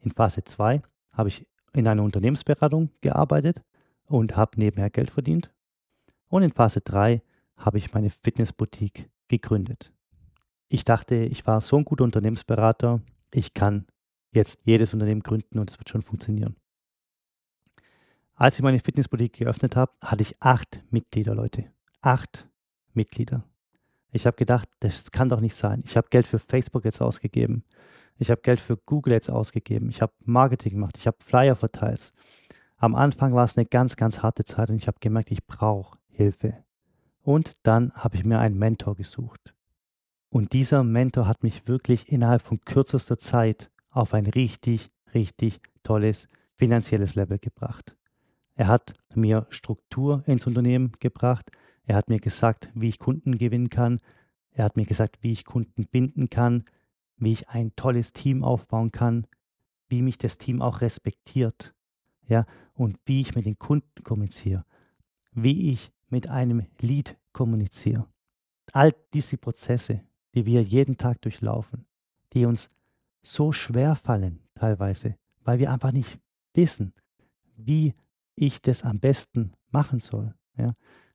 In 0.00 0.10
Phase 0.10 0.42
2 0.42 0.82
habe 1.12 1.28
ich 1.28 1.46
in 1.72 1.86
einer 1.86 2.02
Unternehmensberatung 2.02 2.90
gearbeitet 3.00 3.62
und 4.06 4.34
habe 4.34 4.58
nebenher 4.58 4.90
Geld 4.90 5.12
verdient. 5.12 5.52
Und 6.26 6.42
in 6.42 6.50
Phase 6.50 6.80
3 6.80 7.22
habe 7.58 7.78
ich 7.78 7.94
meine 7.94 8.10
Fitnessboutique 8.10 9.08
gegründet. 9.28 9.92
Ich 10.68 10.82
dachte, 10.82 11.14
ich 11.14 11.46
war 11.46 11.60
so 11.60 11.76
ein 11.76 11.84
guter 11.84 12.02
Unternehmensberater, 12.02 13.02
ich 13.32 13.54
kann 13.54 13.86
jetzt 14.36 14.60
jedes 14.64 14.92
Unternehmen 14.92 15.22
gründen 15.22 15.58
und 15.58 15.70
es 15.70 15.78
wird 15.78 15.88
schon 15.88 16.02
funktionieren. 16.02 16.56
Als 18.34 18.56
ich 18.56 18.62
meine 18.62 18.78
Fitnessboutique 18.78 19.38
geöffnet 19.38 19.76
habe, 19.76 19.92
hatte 20.00 20.22
ich 20.22 20.40
acht 20.40 20.84
Mitglieder, 20.90 21.34
Leute. 21.34 21.64
Acht 22.02 22.46
Mitglieder. 22.92 23.44
Ich 24.12 24.26
habe 24.26 24.36
gedacht, 24.36 24.68
das 24.80 25.10
kann 25.10 25.28
doch 25.28 25.40
nicht 25.40 25.56
sein. 25.56 25.82
Ich 25.84 25.96
habe 25.96 26.08
Geld 26.10 26.26
für 26.26 26.38
Facebook 26.38 26.84
jetzt 26.84 27.00
ausgegeben. 27.00 27.64
Ich 28.18 28.30
habe 28.30 28.40
Geld 28.40 28.60
für 28.60 28.76
Google 28.76 29.14
jetzt 29.14 29.30
ausgegeben. 29.30 29.88
Ich 29.90 30.00
habe 30.00 30.12
Marketing 30.24 30.72
gemacht. 30.72 30.96
Ich 30.98 31.06
habe 31.06 31.16
Flyer 31.20 31.56
verteilt. 31.56 32.12
Am 32.76 32.94
Anfang 32.94 33.34
war 33.34 33.44
es 33.44 33.56
eine 33.56 33.66
ganz, 33.66 33.96
ganz 33.96 34.22
harte 34.22 34.44
Zeit 34.44 34.70
und 34.70 34.76
ich 34.76 34.86
habe 34.86 34.98
gemerkt, 35.00 35.30
ich 35.30 35.46
brauche 35.46 35.98
Hilfe. 36.08 36.54
Und 37.22 37.56
dann 37.62 37.92
habe 37.94 38.16
ich 38.16 38.24
mir 38.24 38.38
einen 38.38 38.58
Mentor 38.58 38.96
gesucht. 38.96 39.54
Und 40.28 40.52
dieser 40.52 40.84
Mentor 40.84 41.26
hat 41.26 41.42
mich 41.42 41.66
wirklich 41.66 42.10
innerhalb 42.10 42.42
von 42.42 42.60
kürzester 42.60 43.18
Zeit 43.18 43.70
auf 43.96 44.14
ein 44.14 44.26
richtig, 44.26 44.90
richtig 45.14 45.60
tolles 45.82 46.28
finanzielles 46.54 47.14
Level 47.14 47.38
gebracht. 47.38 47.96
Er 48.54 48.68
hat 48.68 48.94
mir 49.14 49.46
Struktur 49.50 50.22
ins 50.26 50.46
Unternehmen 50.46 50.92
gebracht. 51.00 51.50
Er 51.84 51.96
hat 51.96 52.08
mir 52.08 52.18
gesagt, 52.18 52.70
wie 52.74 52.88
ich 52.88 52.98
Kunden 52.98 53.38
gewinnen 53.38 53.70
kann. 53.70 54.00
Er 54.50 54.64
hat 54.64 54.76
mir 54.76 54.86
gesagt, 54.86 55.18
wie 55.22 55.32
ich 55.32 55.44
Kunden 55.44 55.86
binden 55.86 56.30
kann, 56.30 56.64
wie 57.16 57.32
ich 57.32 57.48
ein 57.48 57.74
tolles 57.76 58.12
Team 58.12 58.44
aufbauen 58.44 58.92
kann, 58.92 59.26
wie 59.88 60.02
mich 60.02 60.18
das 60.18 60.38
Team 60.38 60.62
auch 60.62 60.80
respektiert. 60.80 61.74
Ja, 62.28 62.44
und 62.74 62.98
wie 63.04 63.20
ich 63.20 63.34
mit 63.34 63.46
den 63.46 63.58
Kunden 63.58 64.02
kommuniziere, 64.02 64.64
wie 65.32 65.70
ich 65.70 65.92
mit 66.08 66.28
einem 66.28 66.66
Lead 66.80 67.16
kommuniziere. 67.32 68.06
All 68.72 68.92
diese 69.14 69.38
Prozesse, 69.38 70.02
die 70.34 70.44
wir 70.44 70.62
jeden 70.62 70.96
Tag 70.96 71.22
durchlaufen, 71.22 71.86
die 72.32 72.46
uns 72.46 72.68
so 73.26 73.50
schwer 73.50 73.96
fallen 73.96 74.40
teilweise, 74.54 75.16
weil 75.42 75.58
wir 75.58 75.72
einfach 75.72 75.90
nicht 75.90 76.20
wissen, 76.54 76.94
wie 77.56 77.94
ich 78.36 78.62
das 78.62 78.84
am 78.84 79.00
besten 79.00 79.52
machen 79.70 79.98
soll. 79.98 80.34
Ja. 80.56 80.72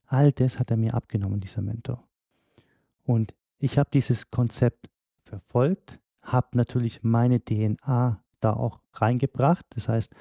All 0.08 0.32
das 0.34 0.60
hat 0.60 0.71
er 0.71 0.78
mir 0.78 0.93
abgenommen, 0.93 1.39
dieser 1.39 1.62
Mentor. 1.62 2.04
Und 3.06 3.34
ich 3.60 3.78
habe 3.78 3.89
dieses 3.93 4.30
Konzept 4.30 4.89
verfolgt, 5.24 6.00
habe 6.21 6.58
natürlich 6.58 7.02
meine 7.02 7.43
DNA 7.43 8.21
da 8.41 8.54
auch 8.54 8.82
reingebracht. 8.93 9.65
Das 9.69 9.88
heißt, 9.88 10.13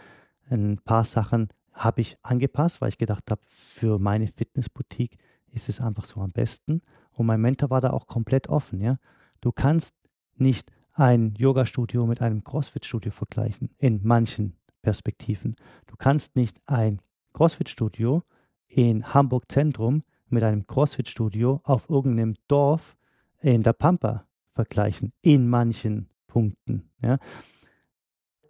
ein 0.49 0.79
paar 0.85 1.05
Sachen 1.05 1.49
habe 1.73 2.03
ich 2.03 2.19
angepasst, 2.23 2.81
weil 2.81 2.91
ich 2.91 2.99
gedacht 2.99 3.31
habe, 3.31 3.41
für 3.45 3.99
meine 3.99 4.29
Fitnessboutique 4.29 5.19
ist 5.51 5.69
es 5.69 5.81
einfach 5.81 6.05
so 6.05 6.21
am 6.21 6.31
besten. 6.31 6.83
Und 7.13 7.27
mein 7.27 7.41
Mentor 7.41 7.71
war 7.71 7.81
da 7.81 7.91
auch 7.91 8.07
komplett 8.07 8.49
offen. 8.49 8.81
Ja? 8.81 8.99
Du 9.41 9.51
kannst 9.51 9.95
nicht 10.37 10.71
ein 11.01 11.35
Yoga-Studio 11.39 12.07
mit 12.07 12.21
einem 12.21 12.45
CrossFit-Studio 12.45 13.11
vergleichen, 13.11 13.71
in 13.79 14.01
manchen 14.03 14.55
Perspektiven. 14.83 15.57
Du 15.87 15.97
kannst 15.97 16.37
nicht 16.37 16.61
ein 16.67 17.01
CrossFit-Studio 17.33 18.23
in 18.69 19.15
Hamburg 19.15 19.51
Zentrum 19.51 20.05
mit 20.29 20.43
einem 20.43 20.67
CrossFit-Studio 20.67 21.63
auf 21.65 21.89
irgendeinem 21.89 22.37
Dorf 22.49 22.99
in 23.41 23.63
der 23.63 23.73
Pampa 23.73 24.27
vergleichen, 24.53 25.15
in 25.23 25.49
manchen 25.49 26.11
Punkten. 26.27 26.91
Ja. 27.03 27.19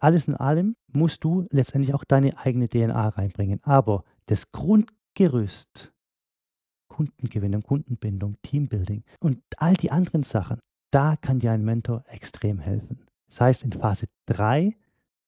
Alles 0.01 0.27
in 0.27 0.35
allem 0.35 0.75
musst 0.87 1.23
du 1.23 1.47
letztendlich 1.51 1.93
auch 1.93 2.03
deine 2.03 2.37
eigene 2.37 2.67
DNA 2.67 3.09
reinbringen. 3.09 3.61
Aber 3.63 4.03
das 4.25 4.51
Grundgerüst 4.51 5.93
Kundengewinnung, 6.89 7.63
Kundenbindung, 7.63 8.35
Teambuilding 8.41 9.05
und 9.21 9.41
all 9.57 9.75
die 9.75 9.91
anderen 9.91 10.23
Sachen, 10.23 10.59
da 10.91 11.15
kann 11.15 11.39
dir 11.39 11.51
ein 11.51 11.63
Mentor 11.63 12.03
extrem 12.07 12.59
helfen. 12.59 12.99
Das 13.27 13.41
heißt, 13.41 13.63
in 13.63 13.71
Phase 13.71 14.07
3, 14.25 14.75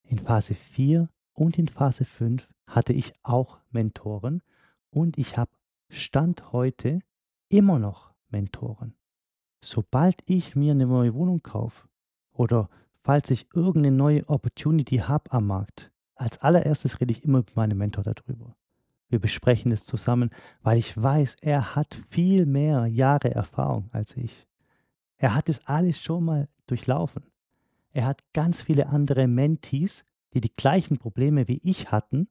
in 0.04 0.20
Phase 0.20 0.54
4 0.54 1.10
und 1.34 1.58
in 1.58 1.68
Phase 1.68 2.06
5 2.06 2.48
hatte 2.68 2.94
ich 2.94 3.14
auch 3.24 3.60
Mentoren 3.72 4.42
und 4.90 5.18
ich 5.18 5.38
habe 5.38 5.52
Stand 5.90 6.52
heute 6.52 7.00
immer 7.50 7.80
noch 7.80 8.14
Mentoren. 8.30 8.96
Sobald 9.64 10.22
ich 10.26 10.56
mir 10.56 10.72
eine 10.72 10.86
neue 10.86 11.14
Wohnung 11.14 11.42
kaufe 11.42 11.88
oder 12.34 12.70
falls 13.04 13.32
ich 13.32 13.48
irgendeine 13.54 13.96
neue 13.96 14.28
Opportunity 14.28 14.98
habe 14.98 15.32
am 15.32 15.48
Markt, 15.48 15.92
als 16.16 16.40
allererstes 16.40 17.00
rede 17.00 17.12
ich 17.12 17.24
immer 17.24 17.40
mit 17.40 17.56
meinem 17.56 17.78
Mentor 17.78 18.04
darüber. 18.04 18.56
Wir 19.08 19.20
besprechen 19.20 19.72
es 19.72 19.86
zusammen, 19.86 20.32
weil 20.62 20.78
ich 20.78 21.02
weiß, 21.02 21.38
er 21.42 21.76
hat 21.76 22.02
viel 22.10 22.46
mehr 22.46 22.88
Jahre 22.88 23.34
Erfahrung 23.34 23.90
als 23.92 24.18
ich. 24.18 24.48
Er 25.24 25.36
hat 25.36 25.48
es 25.48 25.66
alles 25.68 26.02
schon 26.02 26.26
mal 26.26 26.50
durchlaufen. 26.68 27.24
Er 27.94 28.06
hat 28.08 28.22
ganz 28.34 28.62
viele 28.62 28.88
andere 28.88 29.26
Mentees, 29.26 30.04
die 30.34 30.42
die 30.42 30.54
gleichen 30.54 30.98
Probleme 30.98 31.48
wie 31.48 31.62
ich 31.64 31.94
hatten, 31.94 32.28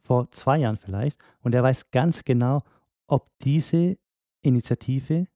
vor 0.00 0.32
zwei 0.32 0.56
Jahren 0.56 0.78
vielleicht, 0.78 1.18
und 1.42 1.54
er 1.54 1.62
weiß 1.62 1.90
ganz 1.90 2.24
genau, 2.24 2.62
ob 3.06 3.28
diese 3.42 3.98
Initiative, 4.40 5.26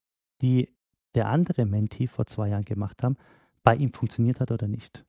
die 0.41 0.73
der 1.13 1.29
andere 1.29 1.67
Mentee 1.67 2.07
vor 2.07 2.25
zwei 2.25 2.49
Jahren 2.49 2.65
gemacht 2.65 3.03
haben, 3.03 3.17
bei 3.61 3.75
ihm 3.75 3.93
funktioniert 3.93 4.39
hat 4.39 4.49
oder 4.49 4.67
nicht. 4.67 5.05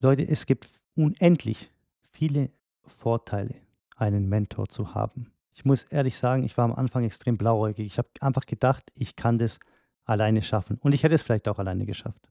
Leute, 0.00 0.26
es 0.26 0.46
gibt 0.46 0.80
unendlich 0.94 1.70
viele 2.10 2.50
Vorteile 2.86 3.54
einen 3.96 4.30
Mentor 4.30 4.70
zu 4.70 4.94
haben. 4.94 5.30
Ich 5.52 5.66
muss 5.66 5.82
ehrlich 5.84 6.16
sagen, 6.16 6.42
ich 6.42 6.56
war 6.56 6.64
am 6.64 6.74
Anfang 6.74 7.04
extrem 7.04 7.36
blauäugig. 7.36 7.86
Ich 7.86 7.98
habe 7.98 8.08
einfach 8.22 8.46
gedacht, 8.46 8.90
ich 8.94 9.14
kann 9.14 9.38
das 9.38 9.60
alleine 10.08 10.42
schaffen. 10.42 10.78
Und 10.80 10.92
ich 10.92 11.02
hätte 11.02 11.14
es 11.14 11.22
vielleicht 11.22 11.48
auch 11.48 11.58
alleine 11.58 11.86
geschafft. 11.86 12.28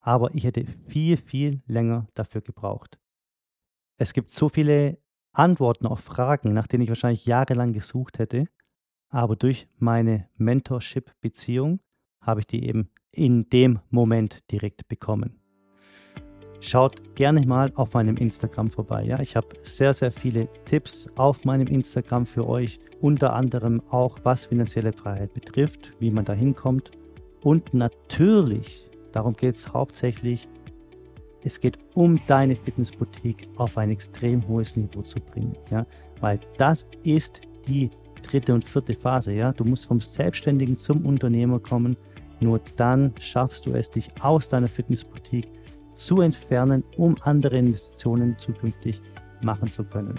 Aber 0.00 0.34
ich 0.34 0.44
hätte 0.44 0.66
viel, 0.86 1.16
viel 1.16 1.62
länger 1.66 2.06
dafür 2.14 2.40
gebraucht. 2.40 2.98
Es 3.96 4.12
gibt 4.12 4.30
so 4.30 4.48
viele 4.48 4.98
Antworten 5.32 5.86
auf 5.86 6.00
Fragen, 6.00 6.52
nach 6.52 6.66
denen 6.66 6.82
ich 6.82 6.88
wahrscheinlich 6.88 7.26
jahrelang 7.26 7.72
gesucht 7.72 8.18
hätte. 8.18 8.48
Aber 9.08 9.36
durch 9.36 9.68
meine 9.78 10.28
Mentorship-Beziehung 10.36 11.80
habe 12.20 12.40
ich 12.40 12.46
die 12.46 12.64
eben 12.64 12.90
in 13.12 13.48
dem 13.48 13.80
Moment 13.90 14.50
direkt 14.50 14.88
bekommen. 14.88 15.40
Schaut 16.60 17.14
gerne 17.14 17.46
mal 17.46 17.70
auf 17.74 17.92
meinem 17.92 18.16
Instagram 18.16 18.70
vorbei. 18.70 19.04
Ja? 19.04 19.20
Ich 19.20 19.36
habe 19.36 19.48
sehr, 19.62 19.92
sehr 19.94 20.10
viele 20.10 20.48
Tipps 20.64 21.06
auf 21.14 21.44
meinem 21.44 21.66
Instagram 21.66 22.26
für 22.26 22.48
euch, 22.48 22.80
unter 23.00 23.34
anderem 23.34 23.82
auch 23.90 24.18
was 24.22 24.46
finanzielle 24.46 24.92
Freiheit 24.92 25.34
betrifft, 25.34 25.92
wie 26.00 26.10
man 26.10 26.24
da 26.24 26.32
hinkommt. 26.32 26.90
Und 27.44 27.74
natürlich, 27.74 28.90
darum 29.12 29.34
geht 29.34 29.56
es 29.56 29.72
hauptsächlich, 29.72 30.48
es 31.42 31.60
geht 31.60 31.78
um 31.92 32.18
deine 32.26 32.56
Fitnessboutique 32.56 33.46
auf 33.56 33.76
ein 33.76 33.90
extrem 33.90 34.48
hohes 34.48 34.76
Niveau 34.78 35.02
zu 35.02 35.20
bringen. 35.20 35.54
Ja? 35.70 35.86
Weil 36.20 36.40
das 36.56 36.88
ist 37.02 37.42
die 37.68 37.90
dritte 38.22 38.54
und 38.54 38.64
vierte 38.64 38.94
Phase. 38.94 39.34
Ja? 39.34 39.52
Du 39.52 39.64
musst 39.64 39.84
vom 39.86 40.00
Selbstständigen 40.00 40.78
zum 40.78 41.04
Unternehmer 41.04 41.60
kommen. 41.60 41.98
Nur 42.40 42.60
dann 42.76 43.12
schaffst 43.20 43.66
du 43.66 43.74
es, 43.74 43.90
dich 43.90 44.08
aus 44.22 44.48
deiner 44.48 44.68
Fitnessboutique 44.68 45.50
zu 45.92 46.22
entfernen, 46.22 46.82
um 46.96 47.14
andere 47.20 47.58
Investitionen 47.58 48.38
zukünftig 48.38 49.02
machen 49.42 49.68
zu 49.68 49.84
können. 49.84 50.18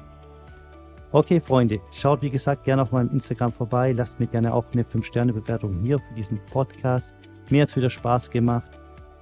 Okay, 1.16 1.40
Freunde, 1.40 1.80
schaut 1.94 2.22
wie 2.24 2.30
gesagt 2.30 2.66
gerne 2.66 2.82
auf 2.82 2.92
meinem 2.92 3.10
Instagram 3.12 3.54
vorbei. 3.54 3.94
Lasst 3.94 4.20
mir 4.20 4.28
gerne 4.28 4.54
auch 4.54 4.66
eine 4.74 4.84
5-Sterne-Bewertung 4.84 5.80
hier 5.82 5.98
für 5.98 6.14
diesen 6.14 6.42
Podcast. 6.52 7.16
Mir 7.50 7.62
hat 7.62 7.70
es 7.70 7.78
wieder 7.78 7.90
Spaß 7.90 8.30
gemacht 8.30 8.70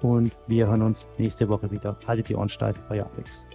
und 0.02 0.36
wir 0.48 0.66
hören 0.66 0.82
uns 0.82 1.06
nächste 1.20 1.48
Woche 1.48 1.70
wieder. 1.70 1.96
Haltet 2.08 2.30
die 2.30 2.36
Ohren 2.36 2.50
steif, 2.50 2.82
euer 2.90 3.08
Alex. 3.14 3.46